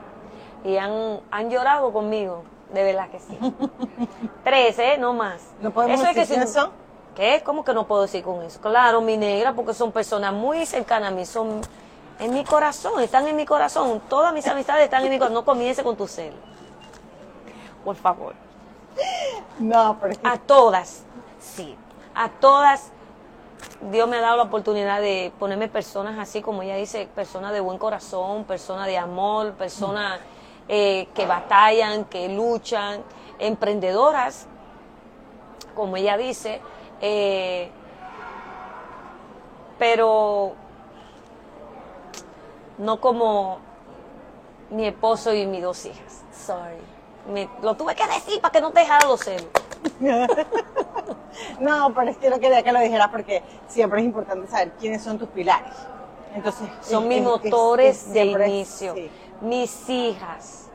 Y 0.65 0.79
han, 0.79 1.21
han 1.31 1.51
llorado 1.51 1.93
conmigo. 1.93 2.43
De 2.73 2.83
verdad 2.83 3.11
que 3.11 3.21
sí. 3.21 3.39
tres, 4.45 4.79
¿eh? 4.79 4.97
No 4.99 5.13
más. 5.13 5.43
¿No 5.61 5.71
podemos 5.71 6.01
Eso 6.01 6.09
es 6.11 6.17
que 6.17 6.25
si- 6.25 6.47
son? 6.53 6.71
¿Qué? 7.17 7.43
¿Cómo 7.43 7.65
que 7.65 7.73
no 7.73 7.87
puedo 7.87 8.03
decir 8.03 8.23
con 8.23 8.43
eso? 8.43 8.61
Claro, 8.61 9.01
mi 9.01 9.17
negra, 9.17 9.55
porque 9.55 9.73
son 9.73 9.91
personas 9.91 10.35
muy 10.35 10.67
cercanas 10.67 11.11
a 11.11 11.15
mí, 11.15 11.25
son 11.25 11.63
en 12.19 12.35
mi 12.35 12.45
corazón, 12.45 13.03
están 13.03 13.27
en 13.27 13.35
mi 13.35 13.47
corazón. 13.47 14.03
Todas 14.07 14.35
mis 14.35 14.47
amistades 14.47 14.85
están 14.85 15.03
en 15.03 15.11
mi 15.11 15.19
corazón. 15.19 15.35
No 15.35 15.45
comience 15.45 15.83
con 15.83 15.97
tu 15.97 16.07
cel. 16.07 16.35
Por 17.85 17.97
favor. 17.97 18.35
No, 19.59 19.97
pero 19.99 20.15
A 20.25 20.37
todas, 20.37 21.05
sí. 21.41 21.75
A 22.15 22.29
todas, 22.29 22.93
Dios 23.91 24.07
me 24.09 24.19
ha 24.19 24.21
dado 24.21 24.37
la 24.37 24.43
oportunidad 24.43 25.01
de 25.01 25.33
ponerme 25.39 25.69
personas 25.69 26.19
así, 26.19 26.43
como 26.43 26.63
ella 26.63 26.77
dice, 26.77 27.09
personas 27.15 27.53
de 27.53 27.61
buen 27.61 27.79
corazón, 27.79 28.45
personas 28.45 28.87
de 28.87 28.99
amor, 28.99 29.53
personas 29.53 30.21
eh, 30.69 31.09
que 31.15 31.25
batallan, 31.25 32.05
que 32.05 32.29
luchan, 32.29 33.03
emprendedoras, 33.39 34.47
como 35.75 35.97
ella 35.97 36.17
dice, 36.17 36.61
eh, 37.01 37.71
pero 39.79 40.55
no 42.79 43.01
como 43.01 43.59
mi 44.71 44.87
esposo 44.87 45.33
y 45.35 45.47
mis 45.47 45.63
dos 45.63 45.85
hijas. 45.87 46.23
Sorry. 46.33 46.77
Me- 47.33 47.49
lo 47.63 47.75
tuve 47.77 47.95
que 47.95 48.07
decir 48.07 48.41
para 48.41 48.53
que 48.53 48.61
no 48.61 48.71
te 48.71 48.81
dejara 48.81 49.07
los 49.07 49.21
celos. 49.25 49.49
No, 51.61 51.93
pero 51.95 52.11
es 52.11 52.17
que 52.17 52.31
no 52.31 52.39
quería 52.39 52.63
que 52.63 52.73
lo 52.73 52.81
dijeras 52.81 53.09
porque 53.09 53.43
siempre 53.69 54.01
es 54.01 54.07
importante 54.07 54.47
saber 54.49 54.73
quiénes 54.79 55.03
son 55.03 55.19
tus 55.19 55.29
pilares. 55.29 55.73
Entonces, 56.35 56.69
Son 56.83 57.05
es- 57.05 57.09
mis 57.09 57.19
es- 57.19 57.25
motores 57.25 58.03
es- 58.07 58.13
de 58.13 58.25
inicio. 58.25 58.95
sí. 58.95 59.11
Mis 59.41 59.89
hijas. 59.91 60.66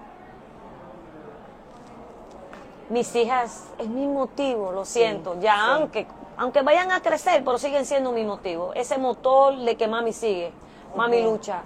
Mis 2.92 3.16
hijas 3.16 3.68
es 3.80 3.88
mi 3.88 4.06
motivo, 4.06 4.72
lo 4.72 4.86
siento. 4.86 5.40
ya 5.40 5.56
sí. 5.56 5.62
aunque 5.72 6.08
aunque 6.38 6.62
vayan 6.62 6.92
a 6.92 7.02
crecer, 7.02 7.44
pero 7.46 7.58
siguen 7.60 7.86
siendo 7.86 8.12
mi 8.12 8.24
motivo. 8.24 8.74
Ese 8.74 8.98
motor 8.98 9.56
de 9.58 9.76
que 9.76 9.88
mami 9.88 10.12
sigue. 10.12 10.52
Mami 10.96 11.22
lucha. 11.22 11.62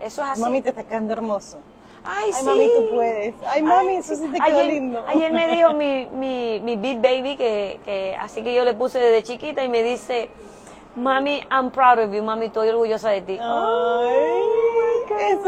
Eso 0.00 0.22
es 0.22 0.28
así. 0.28 0.40
Mami, 0.40 0.60
te 0.62 0.68
está 0.68 0.84
quedando 0.84 1.12
hermoso. 1.14 1.58
Ay, 2.04 2.26
Ay, 2.26 2.32
sí. 2.32 2.44
mami, 2.44 2.68
tú 2.68 2.94
puedes. 2.94 3.34
Ay, 3.46 3.62
mami, 3.62 3.96
eso 3.96 4.14
sí 4.14 4.28
te 4.28 4.38
quedó 4.38 4.58
ayer, 4.58 4.66
lindo. 4.66 5.04
Ayer 5.08 5.32
me 5.32 5.48
dijo 5.48 5.72
mi, 5.72 6.06
mi, 6.12 6.60
mi 6.60 6.76
big 6.76 7.00
baby, 7.00 7.36
que, 7.36 7.80
que 7.84 8.14
así 8.20 8.42
que 8.42 8.54
yo 8.54 8.64
le 8.64 8.74
puse 8.74 8.98
desde 8.98 9.22
chiquita, 9.22 9.64
y 9.64 9.68
me 9.68 9.82
dice, 9.82 10.30
mami, 10.94 11.42
I'm 11.50 11.70
proud 11.70 11.98
of 11.98 12.12
you, 12.12 12.22
mami, 12.22 12.46
estoy 12.46 12.68
orgullosa 12.68 13.10
de 13.10 13.22
ti. 13.22 13.38
Ay, 13.40 14.42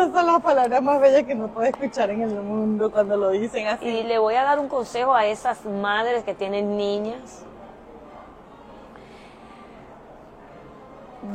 esas 0.00 0.12
son 0.14 0.26
las 0.26 0.42
palabras 0.42 0.82
más 0.82 1.00
bellas 1.00 1.24
que 1.24 1.34
no 1.34 1.48
puedes 1.48 1.72
escuchar 1.74 2.10
en 2.10 2.22
el 2.22 2.34
mundo 2.40 2.90
cuando 2.90 3.16
lo 3.16 3.30
dicen 3.30 3.66
así. 3.66 3.84
Y 3.84 4.02
le 4.04 4.18
voy 4.18 4.34
a 4.34 4.44
dar 4.44 4.58
un 4.58 4.68
consejo 4.68 5.14
a 5.14 5.26
esas 5.26 5.64
madres 5.64 6.24
que 6.24 6.34
tienen 6.34 6.76
niñas. 6.76 7.44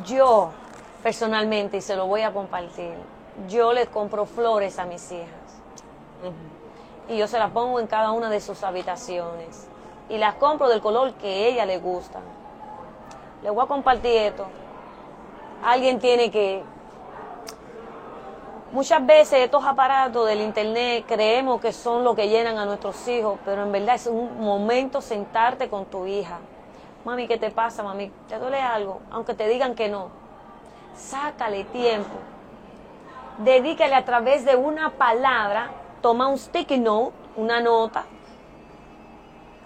Yo, 0.05 0.51
personalmente, 1.03 1.77
y 1.77 1.81
se 1.81 1.95
lo 1.95 2.07
voy 2.07 2.21
a 2.21 2.33
compartir, 2.33 2.93
yo 3.47 3.71
les 3.73 3.87
compro 3.87 4.25
flores 4.25 4.79
a 4.79 4.85
mis 4.85 5.11
hijas. 5.11 5.29
Y 7.07 7.17
yo 7.17 7.27
se 7.27 7.37
las 7.37 7.51
pongo 7.51 7.79
en 7.79 7.85
cada 7.85 8.11
una 8.11 8.29
de 8.29 8.41
sus 8.41 8.63
habitaciones. 8.63 9.67
Y 10.09 10.17
las 10.17 10.35
compro 10.35 10.69
del 10.69 10.81
color 10.81 11.13
que 11.13 11.27
a 11.27 11.47
ella 11.47 11.65
le 11.65 11.77
gustan. 11.77 12.23
Les 13.43 13.53
voy 13.53 13.63
a 13.63 13.67
compartir 13.67 14.11
esto. 14.11 14.45
Alguien 15.63 15.99
tiene 15.99 16.31
que... 16.31 16.63
Muchas 18.75 19.05
veces 19.05 19.39
estos 19.39 19.63
aparatos 19.63 20.27
del 20.27 20.41
internet 20.41 21.05
creemos 21.07 21.61
que 21.61 21.71
son 21.71 22.03
lo 22.03 22.13
que 22.13 22.27
llenan 22.27 22.57
a 22.57 22.65
nuestros 22.65 23.07
hijos, 23.07 23.39
pero 23.45 23.63
en 23.63 23.71
verdad 23.71 23.95
es 23.95 24.05
un 24.05 24.37
momento 24.37 24.99
sentarte 24.99 25.69
con 25.69 25.85
tu 25.85 26.05
hija. 26.05 26.39
Mami, 27.05 27.25
¿qué 27.25 27.37
te 27.37 27.51
pasa, 27.51 27.83
mami? 27.83 28.11
¿Te 28.27 28.37
duele 28.37 28.59
algo? 28.59 28.99
Aunque 29.11 29.33
te 29.33 29.47
digan 29.47 29.75
que 29.75 29.87
no. 29.87 30.09
Sácale 30.93 31.63
tiempo. 31.63 32.17
Dedícale 33.37 33.95
a 33.95 34.03
través 34.03 34.43
de 34.43 34.57
una 34.57 34.89
palabra, 34.89 35.69
toma 36.01 36.27
un 36.27 36.37
sticky 36.37 36.77
note, 36.77 37.15
una 37.37 37.61
nota. 37.61 38.03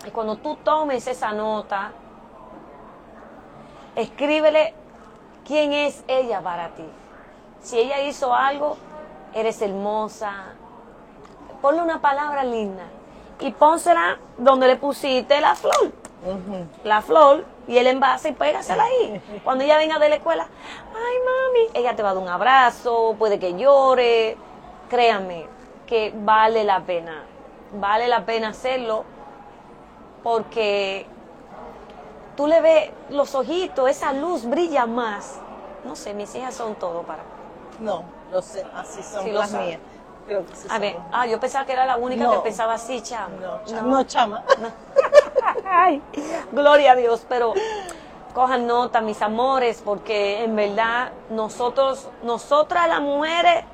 Y 0.05 0.11
cuando 0.11 0.35
tú 0.35 0.55
tomes 0.57 1.07
esa 1.07 1.31
nota, 1.31 1.93
escríbele 3.95 4.75
quién 5.47 5.73
es 5.73 6.03
ella 6.07 6.41
para 6.41 6.69
ti. 6.75 6.85
Si 7.59 7.79
ella 7.79 8.01
hizo 8.01 8.33
algo, 8.33 8.77
eres 9.33 9.61
hermosa. 9.61 10.33
Ponle 11.61 11.81
una 11.81 12.01
palabra 12.01 12.43
linda 12.43 12.83
y 13.39 13.51
pónsela 13.51 14.17
donde 14.37 14.67
le 14.67 14.75
pusiste 14.75 15.39
la 15.41 15.55
flor. 15.55 15.91
La 16.83 17.01
flor 17.01 17.45
y 17.67 17.77
el 17.77 17.87
envase 17.87 18.29
y 18.29 18.33
pégasela 18.33 18.83
ahí. 18.83 19.21
Cuando 19.43 19.63
ella 19.63 19.77
venga 19.77 19.99
de 19.99 20.09
la 20.09 20.15
escuela, 20.15 20.47
ay 20.93 21.17
mami, 21.25 21.69
ella 21.73 21.95
te 21.95 22.03
va 22.03 22.11
a 22.11 22.13
dar 22.13 22.23
un 22.23 22.29
abrazo, 22.29 23.15
puede 23.17 23.39
que 23.39 23.55
llore. 23.55 24.37
Créanme 24.89 25.47
que 25.85 26.13
vale 26.15 26.63
la 26.63 26.81
pena. 26.81 27.23
Vale 27.73 28.07
la 28.07 28.25
pena 28.25 28.49
hacerlo 28.49 29.05
porque 30.23 31.05
tú 32.35 32.47
le 32.47 32.61
ves 32.61 32.91
los 33.09 33.35
ojitos, 33.35 33.89
esa 33.89 34.13
luz 34.13 34.45
brilla 34.45 34.85
más. 34.85 35.39
No 35.85 35.95
sé, 35.95 36.13
mis 36.13 36.33
hijas 36.35 36.55
son 36.55 36.75
todo 36.75 37.03
para 37.03 37.23
No, 37.79 38.03
lo 38.31 38.41
sé, 38.41 38.65
así 38.73 39.01
son 39.03 39.33
las 39.33 39.51
mías. 39.51 39.79
a 40.69 40.79
ver, 40.79 40.97
ah, 41.11 41.25
yo 41.25 41.39
pensaba 41.39 41.65
que 41.65 41.73
era 41.73 41.85
la 41.85 41.97
única 41.97 42.29
que 42.29 42.37
pensaba 42.39 42.73
así, 42.73 43.01
chama. 43.01 43.35
No, 43.41 43.65
chama. 43.65 43.81
No, 43.81 44.03
chama. 44.03 44.43
Ay, 45.65 46.01
gloria 46.51 46.91
a 46.91 46.95
Dios, 46.95 47.25
pero 47.27 47.53
cojan 48.33 48.67
nota, 48.67 49.01
mis 49.01 49.21
amores, 49.21 49.81
porque 49.83 50.43
en 50.43 50.55
verdad 50.55 51.11
nosotros, 51.29 52.09
nosotras 52.23 52.87
las 52.87 53.01
mujeres, 53.01 53.65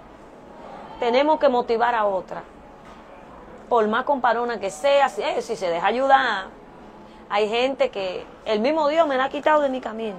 tenemos 0.99 1.39
que 1.39 1.49
motivar 1.49 1.95
a 1.95 2.05
otra. 2.05 2.43
Por 3.69 3.87
más 3.87 4.03
comparona 4.05 4.59
que 4.59 4.69
sea, 4.69 5.09
si, 5.09 5.21
eh, 5.21 5.41
si 5.41 5.55
se 5.55 5.69
deja 5.69 5.87
ayudar, 5.87 6.45
hay 7.29 7.49
gente 7.49 7.89
que 7.89 8.25
el 8.45 8.59
mismo 8.59 8.87
Dios 8.87 9.07
me 9.07 9.17
la 9.17 9.25
ha 9.25 9.29
quitado 9.29 9.61
de 9.61 9.69
mi 9.69 9.81
camino. 9.81 10.17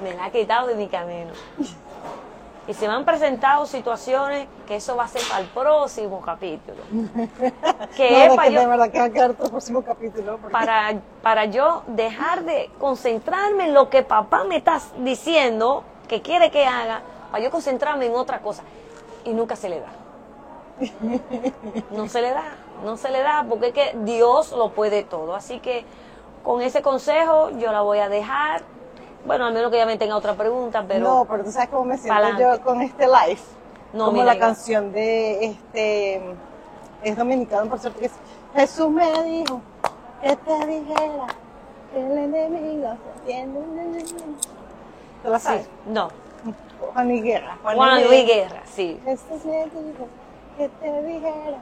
Me 0.00 0.14
la 0.14 0.26
ha 0.26 0.30
quitado 0.30 0.68
de 0.68 0.74
mi 0.74 0.88
camino. 0.88 1.32
Y 2.68 2.74
se 2.74 2.86
me 2.86 2.94
han 2.94 3.04
presentado 3.04 3.66
situaciones 3.66 4.46
que 4.66 4.76
eso 4.76 4.94
va 4.94 5.04
a 5.04 5.08
ser 5.08 5.22
para 5.28 5.40
el 5.40 5.46
próximo 5.48 6.20
capítulo. 6.20 6.78
Que 7.96 8.26
es 8.26 8.34
para 8.34 8.50
yo, 8.50 8.60
de 8.60 8.66
verdad 8.66 8.90
que 8.90 8.98
va 8.98 9.04
a 9.06 9.10
quedar 9.10 9.30
el 9.30 9.36
próximo 9.36 9.82
capítulo. 9.82 10.38
Para, 10.52 11.00
para 11.22 11.46
yo 11.46 11.82
dejar 11.88 12.44
de 12.44 12.70
concentrarme 12.78 13.68
en 13.68 13.74
lo 13.74 13.88
que 13.88 14.02
papá 14.02 14.44
me 14.44 14.58
está 14.58 14.80
diciendo 14.98 15.82
que 16.06 16.22
quiere 16.22 16.50
que 16.50 16.66
haga, 16.66 17.00
para 17.30 17.42
yo 17.42 17.50
concentrarme 17.50 18.06
en 18.06 18.14
otra 18.14 18.40
cosa. 18.40 18.62
Y 19.24 19.32
nunca 19.32 19.56
se 19.56 19.68
le 19.68 19.80
da. 19.80 19.88
No 21.90 22.08
se 22.08 22.22
le 22.22 22.30
da 22.30 22.44
no 22.84 22.96
se 22.96 23.10
le 23.10 23.22
da 23.22 23.44
porque 23.48 23.68
es 23.68 23.72
que 23.72 23.96
Dios 24.04 24.52
lo 24.52 24.70
puede 24.70 25.02
todo. 25.02 25.34
Así 25.34 25.60
que 25.60 25.84
con 26.42 26.62
ese 26.62 26.82
consejo 26.82 27.50
yo 27.58 27.72
la 27.72 27.82
voy 27.82 27.98
a 27.98 28.08
dejar. 28.08 28.62
Bueno, 29.28 29.44
al 29.44 29.52
menos 29.52 29.70
que 29.70 29.76
ella 29.76 29.86
me 29.86 29.98
tenga 29.98 30.16
otra 30.16 30.34
pregunta, 30.34 30.84
pero... 30.88 31.00
No, 31.00 31.26
pero 31.26 31.44
tú 31.44 31.52
sabes 31.52 31.68
cómo 31.68 31.84
me 31.84 31.98
siento 31.98 32.38
yo 32.38 32.60
con 32.62 32.80
este 32.80 33.06
live. 33.06 33.38
No, 33.92 34.06
Como 34.06 34.24
la 34.24 34.38
canción 34.38 34.90
de 34.90 35.44
este... 35.44 36.22
Es 37.04 37.16
dominicano, 37.16 37.68
por 37.70 37.78
cierto, 37.78 38.00
que 38.00 38.06
es 38.06 38.12
Jesús 38.54 38.90
me 38.90 39.22
dijo 39.24 39.60
que 40.22 40.34
te 40.34 40.66
dijera 40.66 41.26
que 41.92 42.00
el 42.00 42.18
enemigo 42.18 42.96
se 42.96 43.26
tiene... 43.26 44.04
¿Te 45.22 45.28
la 45.28 45.38
sabes? 45.38 45.68
no. 45.86 46.08
Juan 46.94 47.08
Luis 47.08 47.22
Guerra. 47.22 47.58
Juan, 47.62 48.04
Luis 48.04 48.26
Guerra, 48.26 48.62
sí. 48.64 48.98
Jesús 49.04 49.44
me 49.44 49.64
dijo 49.64 50.08
que 50.56 50.68
te 50.68 51.02
dijera 51.02 51.58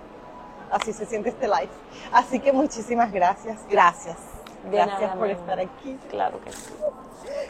así 0.70 0.92
se 0.92 1.06
siente 1.06 1.30
este 1.30 1.46
live. 1.46 1.68
Así 2.12 2.38
que 2.38 2.52
muchísimas 2.52 3.12
gracias, 3.12 3.58
gracias. 3.68 4.35
Gracias 4.70 5.16
por 5.16 5.28
estar 5.28 5.58
aquí. 5.60 5.98
Claro 6.10 6.40
que 6.42 6.52
sí. 6.52 6.72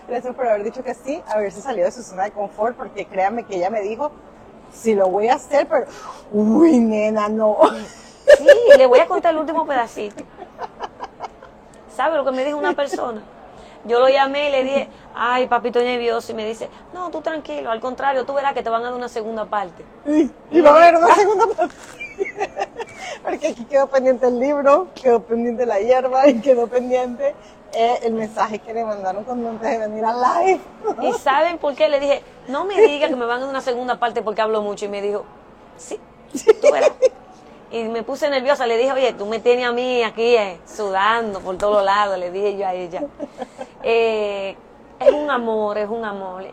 Gracias 0.09 0.35
por 0.35 0.47
haber 0.49 0.65
dicho 0.65 0.83
que 0.83 0.95
sí, 0.95 1.23
haberse 1.29 1.61
salido 1.61 1.87
de 1.87 1.93
su 1.93 2.03
zona 2.03 2.25
de 2.25 2.31
confort, 2.31 2.77
porque 2.77 3.07
créanme 3.07 3.45
que 3.45 3.57
ella 3.57 3.71
me 3.71 3.81
dijo, 3.81 4.13
sí 4.73 4.95
lo 4.95 5.09
voy 5.09 5.29
a 5.29 5.35
hacer, 5.35 5.67
pero, 5.67 5.87
uy, 6.33 6.79
nena, 6.79 7.29
no. 7.29 7.59
Sí, 8.39 8.45
le 8.77 8.87
voy 8.87 8.99
a 9.01 9.07
contar 9.07 9.33
el 9.33 9.41
último 9.41 9.67
pedacito. 9.67 10.25
¿Sabe 11.95 12.17
lo 12.17 12.25
que 12.25 12.33
me 12.33 12.45
dijo 12.45 12.59
una 12.59 12.75
persona? 12.75 13.23
Yo 13.85 14.01
lo 14.01 14.09
llamé 14.09 14.49
y 14.49 14.53
le 14.53 14.65
dije, 14.65 14.89
ay, 15.15 15.47
papito 15.47 15.79
nervioso, 15.79 16.33
y 16.33 16.35
me 16.35 16.45
dice, 16.45 16.69
no, 16.93 17.11
tú 17.11 17.21
tranquilo, 17.21 17.71
al 17.71 17.81
contrario, 17.81 18.25
tú 18.25 18.35
verás 18.35 18.53
que 18.53 18.63
te 18.63 18.69
van 18.69 18.83
a 18.83 18.87
dar 18.87 18.95
una 18.95 19.09
segunda 19.09 19.45
parte. 19.45 19.85
Y, 20.05 20.61
va 20.61 20.71
a 20.71 20.77
haber 20.77 20.97
una 20.97 21.15
segunda 21.15 21.47
parte. 21.47 21.75
Porque 23.23 23.49
aquí 23.49 23.65
quedó 23.65 23.87
pendiente 23.87 24.27
el 24.27 24.39
libro, 24.39 24.89
quedó 24.95 25.21
pendiente 25.23 25.67
la 25.67 25.81
hierba 25.81 26.29
y 26.29 26.41
quedó 26.41 26.67
pendiente 26.67 27.35
eh, 27.73 27.99
el 28.05 28.15
mensaje 28.15 28.59
que 28.59 28.73
le 28.73 28.85
mandaron 28.85 29.25
cuando 29.25 29.51
antes 29.51 29.71
de 29.71 29.79
venir 29.79 30.05
al 30.05 30.17
live. 30.21 30.61
¿Y 31.03 31.13
saben 31.15 31.59
por 31.59 31.75
qué? 31.75 31.89
Le 31.89 32.01
dije, 32.01 32.23
no 32.49 32.65
me 32.65 32.81
digas 32.81 33.11
que 33.11 33.17
me 33.17 33.27
van 33.27 33.43
a 33.43 33.47
una 33.47 33.61
segunda 33.61 33.99
parte 33.99 34.23
porque 34.23 34.41
hablo 34.41 34.63
mucho. 34.63 34.85
Y 34.87 34.89
me 34.89 35.03
dijo, 35.03 35.25
sí, 35.77 35.99
tú 36.33 36.73
verás. 36.73 36.93
Y 37.71 37.83
me 37.85 38.05
puse 38.05 38.31
nerviosa, 38.31 38.67
le 38.67 38.79
dije, 38.79 38.93
oye, 38.93 39.13
tú 39.13 39.27
me 39.27 39.41
tienes 39.41 39.67
a 39.67 39.73
mí 39.73 40.03
aquí 40.03 40.37
eh, 40.37 40.61
sudando 40.65 41.41
por 41.41 41.59
todos 41.59 41.85
lados, 41.85 42.17
le 42.17 42.31
dije 42.31 42.57
yo 42.57 42.67
a 42.67 42.75
ella. 42.75 43.03
Eh, 43.83 44.57
es 45.01 45.13
un 45.13 45.31
amor, 45.31 45.77
es 45.77 45.89
un 45.89 46.05
amor. 46.05 46.45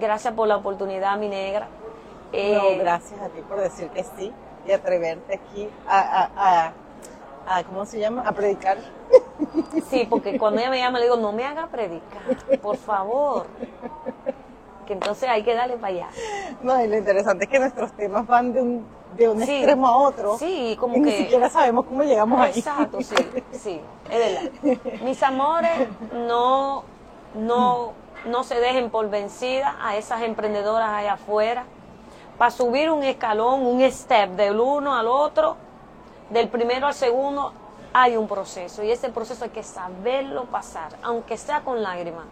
gracias 0.00 0.34
por 0.34 0.48
la 0.48 0.56
oportunidad, 0.56 1.16
mi 1.18 1.28
negra. 1.28 1.68
no, 2.32 2.78
gracias 2.78 3.20
a 3.20 3.28
ti 3.28 3.40
por 3.48 3.60
decir 3.60 3.88
que 3.90 4.04
sí 4.04 4.32
y 4.68 4.72
atreverte 4.72 5.34
aquí 5.34 5.68
a, 5.88 6.72
a, 7.46 7.64
¿cómo 7.64 7.86
se 7.86 7.98
llama? 7.98 8.22
A 8.26 8.32
predicar. 8.32 8.76
Sí, 9.88 10.06
porque 10.08 10.38
cuando 10.38 10.60
ella 10.60 10.70
me 10.70 10.78
llama 10.78 10.98
le 10.98 11.04
digo, 11.06 11.16
no 11.16 11.32
me 11.32 11.44
haga 11.44 11.68
predicar, 11.68 12.22
por 12.60 12.76
favor. 12.76 13.46
Que 14.86 14.92
entonces 14.92 15.28
hay 15.28 15.42
que 15.42 15.54
darle 15.54 15.76
para 15.76 15.94
allá. 15.94 16.08
No, 16.62 16.82
y 16.82 16.88
lo 16.88 16.96
interesante 16.96 17.44
es 17.44 17.50
que 17.50 17.58
nuestros 17.58 17.92
temas 17.92 18.26
van 18.26 18.52
de 18.52 18.60
un, 18.60 18.86
de 19.16 19.28
un 19.28 19.42
extremo 19.42 19.86
a 19.86 19.96
otro. 19.96 20.36
Sí, 20.38 20.76
como 20.78 20.96
y 20.96 21.02
que... 21.02 21.06
Ni 21.06 21.16
siquiera 21.16 21.48
sabemos 21.48 21.86
cómo 21.86 22.02
llegamos 22.02 22.40
ahí. 22.40 22.58
Exacto, 22.58 22.98
sí, 23.00 23.14
sí, 23.52 23.80
es 24.10 24.18
verdad. 24.18 24.80
Mis 25.02 25.22
amores, 25.22 25.88
no, 26.12 26.84
no, 27.34 27.92
no 28.26 28.44
se 28.44 28.60
dejen 28.60 28.90
por 28.90 29.08
vencida 29.08 29.76
a 29.80 29.96
esas 29.96 30.22
emprendedoras 30.22 30.90
allá 30.90 31.14
afuera 31.14 31.64
para 32.38 32.52
subir 32.52 32.90
un 32.90 33.02
escalón, 33.02 33.66
un 33.66 33.82
step 33.90 34.30
del 34.30 34.60
uno 34.60 34.94
al 34.94 35.08
otro, 35.08 35.56
del 36.30 36.48
primero 36.48 36.86
al 36.86 36.94
segundo, 36.94 37.52
hay 37.92 38.16
un 38.16 38.28
proceso 38.28 38.82
y 38.84 38.90
ese 38.92 39.08
proceso 39.08 39.44
hay 39.44 39.50
que 39.50 39.64
saberlo 39.64 40.44
pasar, 40.44 40.92
aunque 41.02 41.36
sea 41.36 41.62
con 41.62 41.82
lágrimas. 41.82 42.26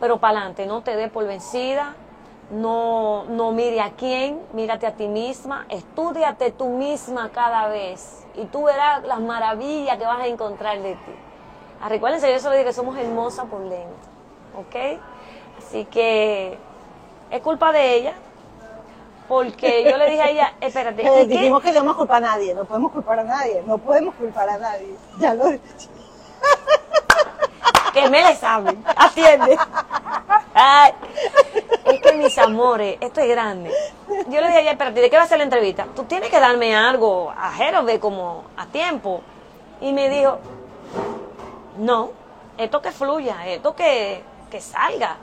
Pero 0.00 0.18
para 0.18 0.38
adelante, 0.38 0.66
no 0.66 0.82
te 0.82 0.96
dé 0.96 1.08
por 1.08 1.24
vencida, 1.26 1.94
no, 2.50 3.24
no 3.24 3.52
mire 3.52 3.80
a 3.80 3.92
quién, 3.92 4.40
mírate 4.52 4.86
a 4.86 4.96
ti 4.96 5.06
misma, 5.06 5.64
estudiate 5.68 6.50
tú 6.50 6.70
misma 6.70 7.30
cada 7.30 7.68
vez 7.68 8.26
y 8.34 8.46
tú 8.46 8.64
verás 8.64 9.04
las 9.04 9.20
maravillas 9.20 9.96
que 9.96 10.04
vas 10.04 10.20
a 10.20 10.26
encontrar 10.26 10.80
de 10.82 10.94
ti. 10.94 11.12
Ah, 11.80 11.88
recuérdense, 11.88 12.32
yo 12.32 12.40
solo 12.40 12.56
digo 12.56 12.66
que 12.66 12.72
somos 12.72 12.96
hermosas 12.96 13.46
por 13.46 13.60
lengua, 13.60 13.96
¿ok? 14.58 15.00
Así 15.58 15.84
que 15.84 16.58
es 17.32 17.40
culpa 17.40 17.72
de 17.72 17.94
ella, 17.94 18.12
porque 19.26 19.82
yo 19.90 19.96
le 19.96 20.10
dije 20.10 20.22
a 20.22 20.28
ella, 20.28 20.52
espérate. 20.60 21.02
Eh, 21.02 21.26
dijimos 21.26 21.62
que 21.62 21.72
no 21.72 21.80
vamos 21.80 21.94
a 21.94 21.98
culpar 21.98 22.22
a 22.22 22.26
nadie, 22.28 22.54
no 22.54 22.66
podemos 22.66 22.92
culpar 22.92 23.18
a 23.18 23.24
nadie, 23.24 23.62
no 23.66 23.78
podemos 23.78 24.14
culpar 24.14 24.48
a 24.48 24.58
nadie. 24.58 24.94
Ya 25.18 25.34
lo 25.34 25.44
Que 27.92 28.08
me 28.10 28.22
le 28.22 28.36
saben, 28.36 28.84
atiende. 28.96 29.56
Ay, 30.54 30.92
es 31.86 32.00
que 32.02 32.12
mis 32.12 32.36
amores, 32.38 32.98
esto 33.00 33.20
es 33.20 33.28
grande. 33.28 33.70
Yo 34.28 34.40
le 34.40 34.46
dije 34.48 34.58
a 34.58 34.60
ella, 34.60 34.72
espérate, 34.72 35.00
¿de 35.00 35.10
qué 35.10 35.16
va 35.16 35.22
a 35.22 35.26
ser 35.26 35.38
la 35.38 35.44
entrevista? 35.44 35.86
Tú 35.96 36.04
tienes 36.04 36.28
que 36.28 36.38
darme 36.40 36.76
algo 36.76 37.30
a 37.30 37.52
de 37.82 38.00
como 38.00 38.44
a 38.56 38.66
tiempo. 38.66 39.22
Y 39.80 39.92
me 39.92 40.08
dijo, 40.08 40.38
no, 41.78 42.10
esto 42.58 42.82
que 42.82 42.92
fluya, 42.92 43.46
esto 43.46 43.74
que, 43.74 44.22
que 44.50 44.60
salga. 44.60 45.16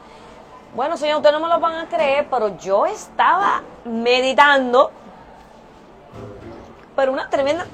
Bueno, 0.76 0.98
señor, 0.98 1.18
ustedes 1.18 1.34
no 1.34 1.40
me 1.40 1.52
lo 1.52 1.60
van 1.60 1.76
a 1.76 1.90
creer, 1.90 2.28
pero 2.30 2.56
yo 2.58 2.86
estaba 2.86 3.64
meditando. 3.86 4.92
Pero 6.96 7.12
una 7.12 7.30
tremenda. 7.30 7.66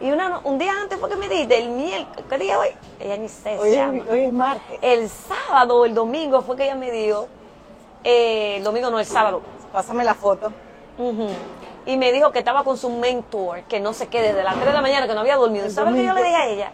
Y 0.00 0.10
una, 0.10 0.40
un 0.44 0.58
día 0.58 0.72
antes 0.80 0.98
fue 0.98 1.08
que 1.08 1.16
me 1.16 1.28
di, 1.28 1.46
el 1.52 1.70
miércoles, 1.70 2.24
¿qué 2.28 2.38
día 2.38 2.58
hoy? 2.58 2.68
Ella 3.00 3.16
ni 3.16 3.28
sé. 3.28 3.58
Hoy, 3.58 3.74
es, 3.74 4.10
hoy 4.10 4.20
es 4.24 4.32
martes. 4.32 4.78
El 4.82 5.08
sábado, 5.08 5.84
el 5.84 5.94
domingo 5.94 6.42
fue 6.42 6.56
que 6.56 6.64
ella 6.64 6.74
me 6.74 6.90
dio. 6.90 7.28
Eh, 8.02 8.56
el 8.58 8.64
domingo 8.64 8.90
no, 8.90 8.98
el 8.98 9.06
sábado. 9.06 9.40
Pásame 9.72 10.04
la 10.04 10.14
foto. 10.14 10.52
Y 11.86 11.96
me 11.96 12.12
dijo 12.12 12.30
que 12.30 12.38
estaba 12.38 12.64
con 12.64 12.76
su 12.76 12.88
mentor, 12.90 13.62
que 13.62 13.80
no 13.80 13.92
se 13.92 14.08
quede 14.08 14.28
desde 14.28 14.44
las 14.44 14.54
3 14.54 14.66
de 14.66 14.72
la 14.72 14.80
mañana, 14.80 15.06
que 15.06 15.14
no 15.14 15.20
había 15.20 15.36
dormido. 15.36 15.68
¿Sabes 15.70 15.94
qué 15.94 16.04
yo 16.04 16.14
le 16.14 16.22
dije 16.22 16.36
a 16.36 16.46
ella? 16.46 16.72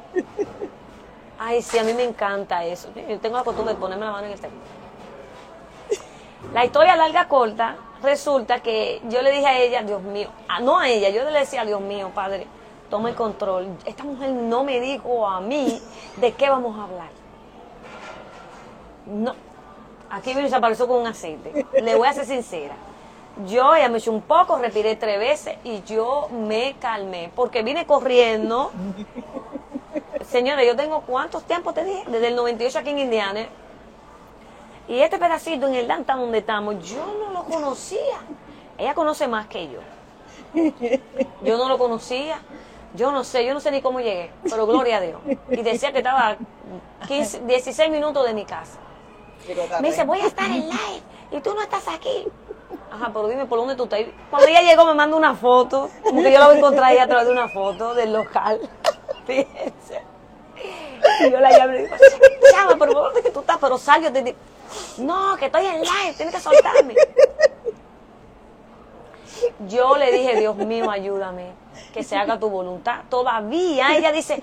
Ay, 1.39 1.63
sí, 1.63 1.79
a 1.79 1.85
mí 1.85 1.95
me 1.95 2.05
encanta 2.05 2.65
eso. 2.65 2.89
Yo 3.09 3.19
tengo 3.19 3.39
la 3.39 3.45
costumbre 3.45 3.75
de 3.75 3.81
ponerme 3.81 4.05
la 4.05 4.13
mano 4.13 4.27
en 4.27 4.33
el 4.33 4.41
teléfono. 4.41 4.80
La 6.53 6.65
historia 6.65 6.97
larga 6.97 7.29
corta, 7.29 7.77
resulta 8.03 8.61
que 8.61 9.01
yo 9.09 9.23
le 9.23 9.31
dije 9.31 9.47
a 9.47 9.59
ella, 9.59 9.83
Dios 9.83 10.03
mío, 10.03 10.29
no 10.63 10.81
a 10.81 10.89
ella, 10.89 11.09
yo 11.11 11.23
le 11.23 11.39
decía, 11.39 11.65
Dios 11.65 11.81
mío, 11.81 12.11
padre, 12.13 12.47
toma 12.89 13.09
el 13.09 13.15
control. 13.15 13.69
Esta 13.85 14.03
mujer 14.03 14.31
no 14.31 14.65
me 14.65 14.81
dijo 14.81 15.29
a 15.29 15.41
mí 15.41 15.81
de 16.17 16.33
qué 16.33 16.51
vamos 16.51 16.77
a 16.77 16.85
hablar. 16.85 17.11
No, 19.07 19.35
aquí 20.11 20.35
vino 20.35 20.47
y 20.47 20.51
se 20.51 20.57
apareció 20.57 20.89
con 20.89 20.99
un 20.99 21.07
aceite. 21.07 21.67
Le 21.81 21.95
voy 21.95 22.09
a 22.09 22.13
ser 22.13 22.27
sincera. 22.27 22.75
Yo 23.47 23.77
ella 23.77 23.89
me 23.89 23.99
eché 23.99 24.11
un 24.11 24.23
poco, 24.23 24.59
respiré 24.59 24.97
tres 24.97 25.21
veces 25.21 25.57
y 25.63 25.83
yo 25.83 26.29
me 26.33 26.75
calmé 26.81 27.31
porque 27.37 27.63
vine 27.63 27.87
corriendo. 27.87 28.73
Señora, 30.29 30.65
yo 30.65 30.75
tengo 30.75 31.03
cuántos 31.03 31.45
tiempos 31.45 31.75
te 31.75 31.85
dije, 31.85 32.03
desde 32.09 32.27
el 32.27 32.35
98 32.35 32.79
aquí 32.81 32.91
en 32.91 32.99
Indiana. 32.99 33.47
Y 34.91 35.01
este 35.01 35.19
pedacito 35.19 35.69
en 35.69 35.77
el 35.77 35.87
downtown 35.87 36.19
donde 36.19 36.39
estamos, 36.39 36.85
yo 36.85 37.07
no 37.21 37.31
lo 37.31 37.45
conocía. 37.45 38.19
Ella 38.77 38.93
conoce 38.93 39.29
más 39.29 39.47
que 39.47 39.71
yo. 39.71 39.79
Yo 41.45 41.57
no 41.57 41.69
lo 41.69 41.79
conocía. 41.79 42.41
Yo 42.95 43.13
no 43.13 43.23
sé, 43.23 43.47
yo 43.47 43.55
no 43.55 43.61
sé 43.61 43.71
ni 43.71 43.83
cómo 43.83 44.01
llegué, 44.01 44.33
pero 44.43 44.67
gloria 44.67 44.97
a 44.97 45.01
Dios. 45.01 45.21
Y 45.49 45.63
decía 45.63 45.93
que 45.93 45.99
estaba 45.99 46.37
15, 47.07 47.43
16 47.47 47.89
minutos 47.89 48.27
de 48.27 48.35
mi 48.35 48.45
casa. 48.45 48.81
Me 49.81 49.91
dice, 49.91 50.03
voy 50.03 50.19
a 50.23 50.27
estar 50.27 50.47
en 50.47 50.69
live 50.69 51.03
y 51.31 51.41
tú 51.41 51.55
no 51.55 51.63
estás 51.63 51.87
aquí. 51.87 52.27
Ajá, 52.91 53.11
pero 53.13 53.29
dime 53.29 53.47
por 53.47 53.61
dónde 53.61 53.77
tú 53.77 53.85
estás. 53.85 54.01
Cuando 54.29 54.49
ella 54.49 54.63
llegó 54.63 54.85
me 54.87 54.95
manda 54.95 55.17
una 55.17 55.37
foto, 55.37 55.89
como 56.03 56.21
que 56.21 56.33
yo 56.33 56.39
la 56.41 56.47
voy 56.47 56.57
a 56.57 56.59
encontrar 56.59 56.85
ahí 56.87 56.99
a 56.99 57.07
través 57.07 57.27
de 57.27 57.33
una 57.33 57.47
foto 57.47 57.95
del 57.95 58.13
local. 58.13 58.59
Fíjense. 59.25 60.10
Y 61.21 61.31
yo 61.31 61.41
la 61.41 61.51
llamo 61.51 61.73
y 61.73 61.77
le 61.77 61.83
digo, 61.85 61.97
chava, 62.53 62.77
¿por 62.77 62.93
dónde 62.93 63.23
que 63.23 63.31
tú 63.31 63.41
estás? 63.41 63.59
Pero 63.61 63.79
sal, 63.79 64.03
yo 64.03 64.13
te 64.13 64.23
digo, 64.23 64.39
no, 64.99 65.37
que 65.37 65.47
estoy 65.47 65.67
en 65.67 65.81
live, 65.81 66.15
tienes 66.17 66.35
que 66.35 66.41
soltarme. 66.41 66.95
Yo 69.69 69.97
le 69.97 70.13
dije, 70.13 70.39
Dios 70.39 70.57
mío, 70.57 70.91
ayúdame, 70.91 71.53
que 71.93 72.03
se 72.03 72.17
haga 72.17 72.39
tu 72.39 72.51
voluntad. 72.51 73.01
Todavía 73.09 73.97
ella 73.97 74.13
dice, 74.13 74.43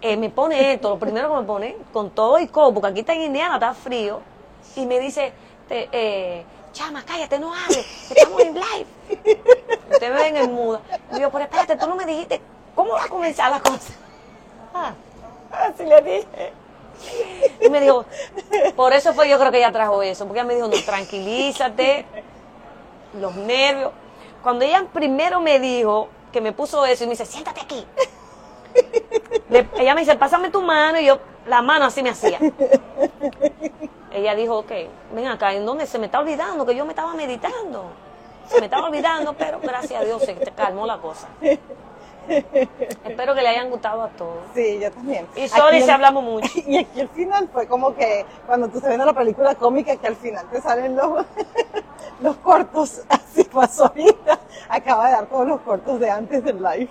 eh, 0.00 0.16
me 0.16 0.30
pone 0.30 0.74
esto, 0.74 0.90
lo 0.90 0.98
primero 0.98 1.30
que 1.30 1.40
me 1.40 1.46
pone, 1.46 1.76
con 1.92 2.10
todo 2.10 2.38
y 2.38 2.48
copo, 2.48 2.74
porque 2.74 2.88
aquí 2.88 3.00
está 3.00 3.14
en 3.14 3.22
Indiana, 3.22 3.54
está 3.54 3.74
frío, 3.74 4.20
y 4.76 4.86
me 4.86 4.98
dice, 4.98 5.32
eh, 5.70 6.44
chama, 6.72 7.04
cállate, 7.04 7.38
no 7.38 7.52
hables, 7.54 8.10
estamos 8.10 8.40
en 8.40 8.54
live. 8.54 8.86
Ustedes 9.90 10.14
me 10.14 10.22
ven 10.22 10.36
en 10.36 10.52
muda. 10.52 10.80
Y 11.12 11.20
yo, 11.20 11.30
pero 11.30 11.44
espérate, 11.44 11.76
tú 11.76 11.86
no 11.86 11.96
me 11.96 12.06
dijiste, 12.06 12.40
¿cómo 12.74 12.94
va 12.94 13.04
a 13.04 13.08
comenzar 13.08 13.50
la 13.50 13.60
cosa? 13.60 13.92
Ah, 14.74 14.92
así 15.50 15.84
le 15.84 16.02
dije. 16.02 16.52
Y 17.60 17.70
me 17.70 17.80
dijo, 17.80 18.04
por 18.76 18.92
eso 18.92 19.14
fue 19.14 19.28
yo 19.28 19.38
creo 19.38 19.50
que 19.50 19.58
ella 19.58 19.72
trajo 19.72 20.02
eso, 20.02 20.26
porque 20.26 20.40
ella 20.40 20.48
me 20.48 20.54
dijo, 20.54 20.68
no, 20.68 20.76
tranquilízate, 20.84 22.06
los 23.20 23.34
nervios. 23.36 23.92
Cuando 24.42 24.64
ella 24.64 24.84
primero 24.92 25.40
me 25.40 25.60
dijo 25.60 26.08
que 26.32 26.40
me 26.40 26.52
puso 26.52 26.84
eso 26.86 27.04
y 27.04 27.06
me 27.06 27.12
dice, 27.12 27.26
siéntate 27.26 27.60
aquí. 27.60 27.86
ella 29.78 29.94
me 29.94 30.00
dice, 30.00 30.16
pásame 30.16 30.50
tu 30.50 30.62
mano 30.62 31.00
y 31.00 31.06
yo, 31.06 31.18
la 31.46 31.62
mano 31.62 31.86
así 31.86 32.02
me 32.02 32.10
hacía. 32.10 32.38
Ella 34.12 34.34
dijo, 34.34 34.58
ok, 34.58 34.72
ven 35.14 35.26
acá, 35.26 35.52
¿en 35.54 35.64
dónde 35.64 35.86
se 35.86 35.98
me 35.98 36.06
está 36.06 36.20
olvidando? 36.20 36.66
Que 36.66 36.74
yo 36.74 36.84
me 36.84 36.92
estaba 36.92 37.14
meditando. 37.14 37.92
Se 38.46 38.58
me 38.58 38.66
estaba 38.66 38.86
olvidando, 38.88 39.34
pero 39.34 39.60
gracias 39.60 40.00
a 40.00 40.04
Dios 40.04 40.22
se 40.22 40.34
calmó 40.56 40.86
la 40.86 40.98
cosa. 40.98 41.28
Espero 42.28 43.34
que 43.34 43.42
le 43.42 43.48
hayan 43.48 43.70
gustado 43.70 44.02
a 44.02 44.08
todos. 44.08 44.38
Sí, 44.54 44.78
yo 44.80 44.90
también. 44.90 45.26
Y 45.36 45.48
sorry 45.48 45.82
si 45.82 45.90
hablamos 45.90 46.22
mucho. 46.22 46.48
Y 46.66 46.78
aquí 46.78 47.00
al 47.00 47.08
final 47.08 47.48
fue 47.52 47.66
como 47.66 47.94
que 47.94 48.24
cuando 48.46 48.68
tú 48.68 48.80
se 48.80 48.88
ves 48.88 48.98
la 48.98 49.12
película 49.12 49.54
cómica 49.54 49.96
que 49.96 50.06
al 50.06 50.16
final 50.16 50.46
te 50.50 50.60
salen 50.60 50.96
los, 50.96 51.24
los 52.20 52.36
cortos, 52.36 53.02
así 53.08 53.44
pasó 53.44 53.86
ahorita. 53.86 54.38
Acaba 54.68 55.06
de 55.06 55.12
dar 55.12 55.26
todos 55.26 55.46
los 55.46 55.60
cortos 55.60 55.98
de 56.00 56.10
antes 56.10 56.44
del 56.44 56.62
live. 56.62 56.90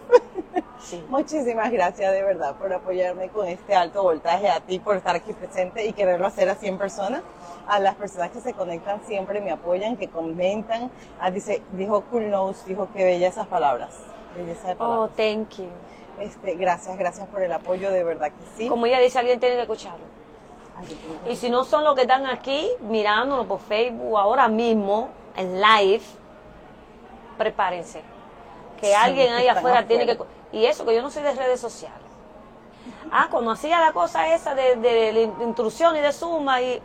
Sí. 0.80 1.04
Muchísimas 1.10 1.72
gracias 1.72 2.12
de 2.12 2.24
verdad 2.24 2.56
por 2.56 2.72
apoyarme 2.72 3.30
con 3.30 3.48
este 3.48 3.76
alto 3.76 4.04
voltaje, 4.04 4.48
a 4.48 4.60
ti 4.62 4.80
por 4.80 4.96
estar 4.96 5.16
aquí 5.16 5.34
presente 5.34 5.86
y 5.86 5.94
quererlo 5.94 6.28
hacer 6.28 6.50
así 6.50 6.68
en 6.68 6.78
persona. 6.78 7.22
A 7.68 7.80
las 7.80 7.96
personas 7.96 8.32
que 8.32 8.40
se 8.40 8.54
conectan 8.54 9.02
siempre 9.06 9.42
me 9.42 9.52
apoyan, 9.52 9.98
que 9.98 10.08
comentan. 10.08 10.90
Ah, 11.20 11.30
dice, 11.30 11.62
dijo 11.74 12.02
Cool 12.10 12.30
Nose, 12.30 12.64
dijo 12.66 12.88
que 12.94 13.04
bella 13.04 13.28
esas 13.28 13.48
palabras. 13.48 13.90
Oh, 14.80 15.10
thank 15.16 15.58
you. 15.58 15.70
Este, 16.20 16.56
gracias, 16.56 16.98
gracias 16.98 17.28
por 17.28 17.42
el 17.42 17.52
apoyo, 17.52 17.92
de 17.92 18.04
verdad 18.04 18.28
que 18.28 18.58
sí. 18.58 18.68
Como 18.68 18.86
ella 18.86 19.00
dice, 19.00 19.20
alguien 19.20 19.40
tiene 19.40 19.56
que 19.56 19.62
escucharlo. 19.62 20.06
Y 21.30 21.36
si 21.36 21.50
no 21.50 21.64
son 21.64 21.84
los 21.84 21.96
que 21.96 22.02
están 22.02 22.26
aquí 22.28 22.70
mirándolo 22.82 23.46
por 23.46 23.60
Facebook 23.60 24.18
ahora 24.18 24.48
mismo, 24.48 25.10
en 25.36 25.60
live, 25.60 26.04
prepárense. 27.38 28.02
Que 28.80 28.96
alguien 28.96 29.34
ahí 29.34 29.48
afuera, 29.48 29.88
tiene 29.88 30.06
que... 30.06 30.18
Y 30.52 30.66
eso, 30.66 30.86
que 30.86 30.96
yo 30.96 31.02
no 31.02 31.10
soy 31.10 31.24
de 31.24 31.34
redes 31.34 31.60
sociales. 31.60 31.98
Ah, 33.12 33.28
cuando 33.30 33.52
hacía 33.52 33.80
la 33.80 33.92
cosa 33.92 34.34
esa 34.34 34.54
de, 34.54 34.76
de, 34.76 35.12
de 35.14 35.44
intrusión 35.44 35.96
y 35.96 36.00
de 36.00 36.14
suma 36.14 36.62
y 36.62 36.82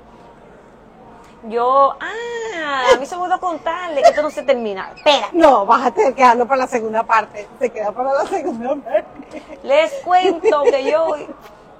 yo, 1.48 1.96
ah, 1.98 2.84
a 2.94 2.96
mí 2.98 3.06
se 3.06 3.16
me 3.16 3.22
olvidó 3.22 3.40
contarle 3.40 4.02
que 4.02 4.08
esto 4.10 4.22
no 4.22 4.30
se 4.30 4.42
termina. 4.42 4.92
Espera. 4.94 5.28
No, 5.32 5.66
vas 5.66 5.86
a 5.86 5.90
tener 5.90 6.14
que 6.14 6.22
dejarlo 6.22 6.46
para 6.46 6.62
la 6.62 6.66
segunda 6.66 7.02
parte. 7.02 7.48
Se 7.58 7.70
queda 7.70 7.90
para 7.92 8.12
la 8.12 8.26
segunda 8.26 8.76
parte. 8.76 9.42
Les 9.62 9.92
cuento 10.04 10.62
que 10.64 10.90
yo 10.90 11.16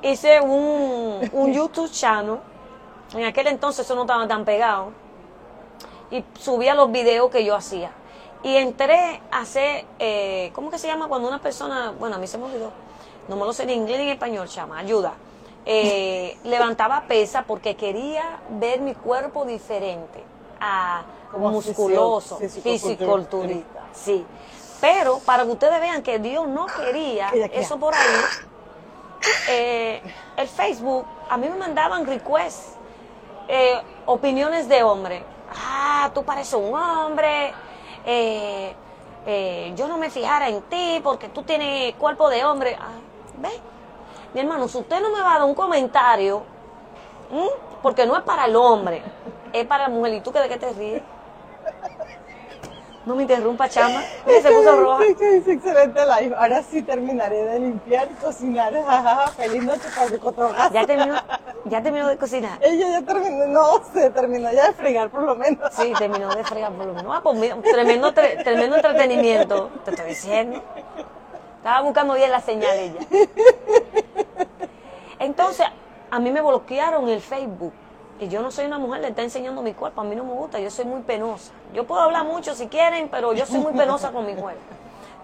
hice 0.03 0.41
un, 0.41 1.31
un 1.33 1.53
YouTube 1.53 1.91
channel. 1.91 2.39
En 3.15 3.25
aquel 3.25 3.47
entonces 3.49 3.87
eso 3.87 3.95
no 3.95 4.03
estaba 4.03 4.27
tan 4.27 4.45
pegado. 4.45 4.91
Y 6.11 6.25
subía 6.39 6.75
los 6.75 6.91
videos 6.91 7.31
que 7.31 7.45
yo 7.45 7.55
hacía. 7.55 7.93
Y 8.43 8.57
entré 8.57 9.21
a 9.31 9.41
hacer, 9.41 9.85
eh, 10.01 10.51
¿cómo 10.55 10.71
que 10.71 10.79
se 10.79 10.89
llama 10.89 11.07
cuando 11.07 11.29
una 11.29 11.41
persona, 11.41 11.93
bueno, 11.97 12.17
a 12.17 12.19
mí 12.19 12.27
se 12.27 12.39
me 12.39 12.47
olvidó, 12.47 12.73
no 13.29 13.37
me 13.37 13.45
lo 13.45 13.53
sé 13.53 13.63
en 13.63 13.71
inglés 13.71 13.99
ni 14.01 14.07
en 14.07 14.13
español, 14.15 14.49
chama, 14.49 14.79
ayuda 14.79 15.13
eh, 15.65 16.37
levantaba 16.45 17.05
pesa 17.07 17.45
porque 17.45 17.77
quería 17.77 18.41
ver 18.51 18.81
mi 18.81 18.95
cuerpo 18.95 19.45
diferente 19.45 20.25
a 20.61 21.05
musculoso, 21.37 22.39
físico 22.39 23.21
Sí. 23.93 24.25
Pero 24.81 25.21
para 25.21 25.45
que 25.45 25.51
ustedes 25.51 25.81
vean 25.81 26.03
que 26.03 26.19
Dios 26.19 26.49
no 26.49 26.67
quería 26.67 27.29
eso 27.53 27.79
por 27.79 27.95
ahí, 27.95 28.21
eh, 29.49 30.03
el 30.37 30.49
Facebook, 30.49 31.07
a 31.31 31.37
mí 31.37 31.49
me 31.49 31.57
mandaban 31.57 32.05
requests, 32.05 32.73
eh, 33.47 33.81
opiniones 34.07 34.69
de 34.69 34.83
hombre. 34.83 35.23
Ah, 35.55 36.11
tú 36.13 36.25
pareces 36.25 36.55
un 36.55 36.75
hombre. 36.75 37.55
yo 39.77 39.87
no 39.87 39.97
me 39.99 40.11
fijara 40.11 40.49
en 40.49 40.61
ti 40.63 41.01
porque 41.05 41.29
tú 41.29 41.45
tienes 41.45 41.95
cuerpo 41.95 42.29
de 42.29 42.45
hombre. 42.45 42.77
Ah, 42.81 42.99
¿Ves? 43.39 43.61
Mi 44.35 44.41
hermano, 44.41 44.67
si 44.67 44.79
usted 44.79 45.01
no 45.01 45.11
me 45.11 45.21
va 45.21 45.35
a 45.35 45.39
dar 45.39 45.49
un 45.49 45.55
comentario, 45.55 46.43
porque 47.83 48.07
no 48.07 48.17
es 48.17 48.23
para 48.23 48.47
el 48.47 48.57
hombre, 48.57 49.03
es 49.53 49.67
para 49.67 49.85
la 49.85 49.89
mujer. 49.91 50.15
¿Y 50.15 50.21
tú 50.21 50.33
qué 50.33 50.41
de 50.41 50.49
qué 50.49 50.57
te 50.57 50.73
ríes? 50.73 51.03
No 53.05 53.17
me 53.17 53.23
interrumpa, 53.23 53.69
chama. 53.69 54.01
se 54.25 54.51
puso 54.53 54.77
roja. 54.77 55.05
excelente 55.05 56.01
live. 56.07 56.37
Ahora 56.37 56.63
sí 56.63 56.83
terminaré 56.83 57.45
de 57.45 57.59
limpiar 57.59 58.09
y 58.11 58.15
cocinar. 58.15 58.73
Feliz 59.37 59.65
noche 59.65 59.89
para 59.95 60.07
el 60.07 60.73
¿Ya 60.73 60.87
terminó, 60.87 61.15
¿Ya 61.65 61.83
terminó 61.83 62.07
de 62.07 62.17
cocinar? 62.17 62.59
Ella 62.63 63.01
ya 63.01 63.03
terminó, 63.03 63.47
no 63.47 63.83
se 63.93 64.09
terminó 64.11 64.53
ya 64.53 64.69
de 64.69 64.73
fregar 64.75 65.11
por 65.11 65.23
lo 65.23 65.35
menos. 65.35 65.73
Sí, 65.75 65.93
terminó 65.99 66.33
de 66.33 66.45
fregar 66.45 66.73
por 66.73 66.87
lo 66.87 66.95
menos. 66.95 67.13
Ah, 67.13 67.21
pues 67.23 67.39
tremendo, 67.65 68.15
tremendo 68.15 68.77
entretenimiento, 68.77 69.71
te 69.85 69.91
estoy 69.91 70.07
diciendo. 70.07 70.63
Estaba 71.57 71.81
buscando 71.83 72.15
bien 72.15 72.31
la 72.31 72.41
señal 72.41 72.77
ella. 72.77 73.01
Entonces, 75.23 75.67
a 76.11 76.19
mí 76.19 76.31
me 76.33 76.41
bloquearon 76.43 77.09
el 77.09 77.21
Facebook. 77.21 77.73
Y 78.19 78.29
yo 78.29 78.43
no 78.43 78.51
soy 78.51 78.67
una 78.67 78.79
mujer, 78.79 79.01
le 79.01 79.09
está 79.09 79.23
enseñando 79.23 79.63
mi 79.63 79.73
cuerpo. 79.73 80.01
A 80.01 80.05
mí 80.05 80.17
no 80.17 80.25
me 80.25 80.33
gusta, 80.33 80.59
yo 80.59 80.71
soy 80.71 80.85
muy 80.85 81.03
penosa. 81.03 81.53
Yo 81.73 81.87
puedo 81.87 82.01
hablar 82.01 82.25
mucho 82.25 82.55
si 82.55 82.67
quieren, 82.67 83.09
pero 83.09 83.33
yo 83.33 83.47
soy 83.47 83.61
muy 83.61 83.73
penosa 83.73 84.13
con 84.13 84.27
mi 84.27 84.35
cuerpo. 84.35 84.61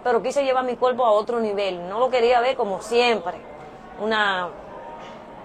Pero 0.03 0.23
quise 0.23 0.43
llevar 0.43 0.63
mi 0.63 0.77
cuerpo 0.77 1.05
a 1.05 1.11
otro 1.11 1.39
nivel. 1.39 1.87
No 1.89 1.99
lo 1.99 2.09
quería 2.09 2.39
ver 2.39 2.55
como 2.55 2.81
siempre. 2.81 3.35
Una, 4.01 4.47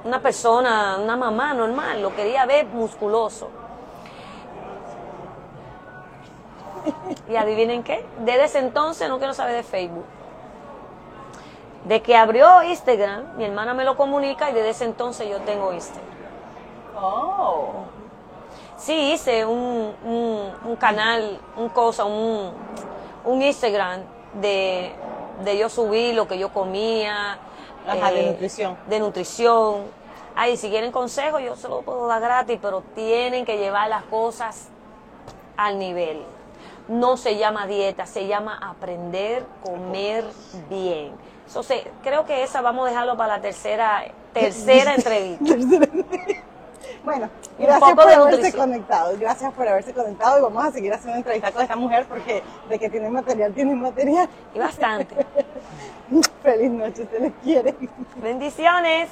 una 0.04 0.20
persona, 0.20 0.98
una 1.02 1.16
mamá 1.16 1.52
normal. 1.52 2.00
Lo 2.00 2.14
quería 2.14 2.46
ver 2.46 2.66
musculoso. 2.66 3.50
Y 7.28 7.36
adivinen 7.36 7.82
qué, 7.82 8.06
desde 8.20 8.44
ese 8.44 8.58
entonces 8.60 9.08
no 9.08 9.18
quiero 9.18 9.34
saber 9.34 9.56
de 9.56 9.62
Facebook. 9.62 10.04
De 11.84 12.00
que 12.00 12.16
abrió 12.16 12.62
Instagram, 12.62 13.36
mi 13.36 13.44
hermana 13.44 13.74
me 13.74 13.84
lo 13.84 13.96
comunica 13.96 14.50
y 14.50 14.54
desde 14.54 14.70
ese 14.70 14.84
entonces 14.84 15.28
yo 15.28 15.38
tengo 15.40 15.72
Instagram. 15.72 16.14
Oh. 17.00 17.84
Sí, 18.76 19.12
hice 19.12 19.44
un, 19.46 19.94
un, 20.04 20.76
canal, 20.76 21.38
un 21.56 21.68
cosa, 21.68 22.04
un, 22.04 22.52
un 23.24 23.42
Instagram 23.42 24.00
de, 24.34 24.92
de, 25.44 25.58
yo 25.58 25.68
subir 25.68 26.14
lo 26.14 26.26
que 26.26 26.38
yo 26.38 26.52
comía. 26.52 27.38
Ajá, 27.86 28.10
de 28.10 28.20
eh, 28.20 28.30
nutrición. 28.30 28.76
De 28.88 29.00
nutrición. 29.00 29.82
Ay, 30.34 30.56
si 30.56 30.68
quieren 30.68 30.90
consejos, 30.90 31.42
yo 31.42 31.54
se 31.56 31.68
lo 31.68 31.82
puedo 31.82 32.06
dar 32.06 32.20
gratis, 32.20 32.58
pero 32.60 32.82
tienen 32.94 33.44
que 33.44 33.56
llevar 33.56 33.88
las 33.88 34.04
cosas 34.04 34.68
al 35.56 35.78
nivel. 35.78 36.22
No 36.88 37.16
se 37.16 37.38
llama 37.38 37.66
dieta, 37.66 38.06
se 38.06 38.26
llama 38.26 38.58
aprender 38.60 39.44
a 39.44 39.64
comer 39.64 40.24
bien. 40.68 41.12
Entonces, 41.46 41.82
creo 42.02 42.24
que 42.24 42.42
esa 42.42 42.60
vamos 42.60 42.86
a 42.86 42.90
dejarlo 42.90 43.16
para 43.16 43.36
la 43.36 43.42
tercera, 43.42 44.04
tercera 44.32 44.94
entrevista. 44.96 45.54
Bueno, 47.04 47.28
gracias 47.58 47.94
por 47.94 48.08
haberse 48.10 48.52
conectado, 48.52 49.16
gracias 49.18 49.52
por 49.52 49.68
haberse 49.68 49.92
conectado 49.92 50.38
y 50.38 50.42
vamos 50.42 50.64
a 50.64 50.70
seguir 50.72 50.92
haciendo 50.92 51.18
entrevistas 51.18 51.52
con 51.52 51.62
esta 51.62 51.76
mujer 51.76 52.06
porque 52.08 52.42
de 52.68 52.78
que 52.78 52.88
tiene 52.88 53.10
material, 53.10 53.52
tiene 53.52 53.74
material. 53.74 54.28
Y 54.54 54.58
bastante. 54.58 55.14
Feliz 56.42 56.70
noche, 56.70 57.06
se 57.10 57.20
les 57.20 57.32
quiere. 57.42 57.74
Bendiciones. 58.16 59.10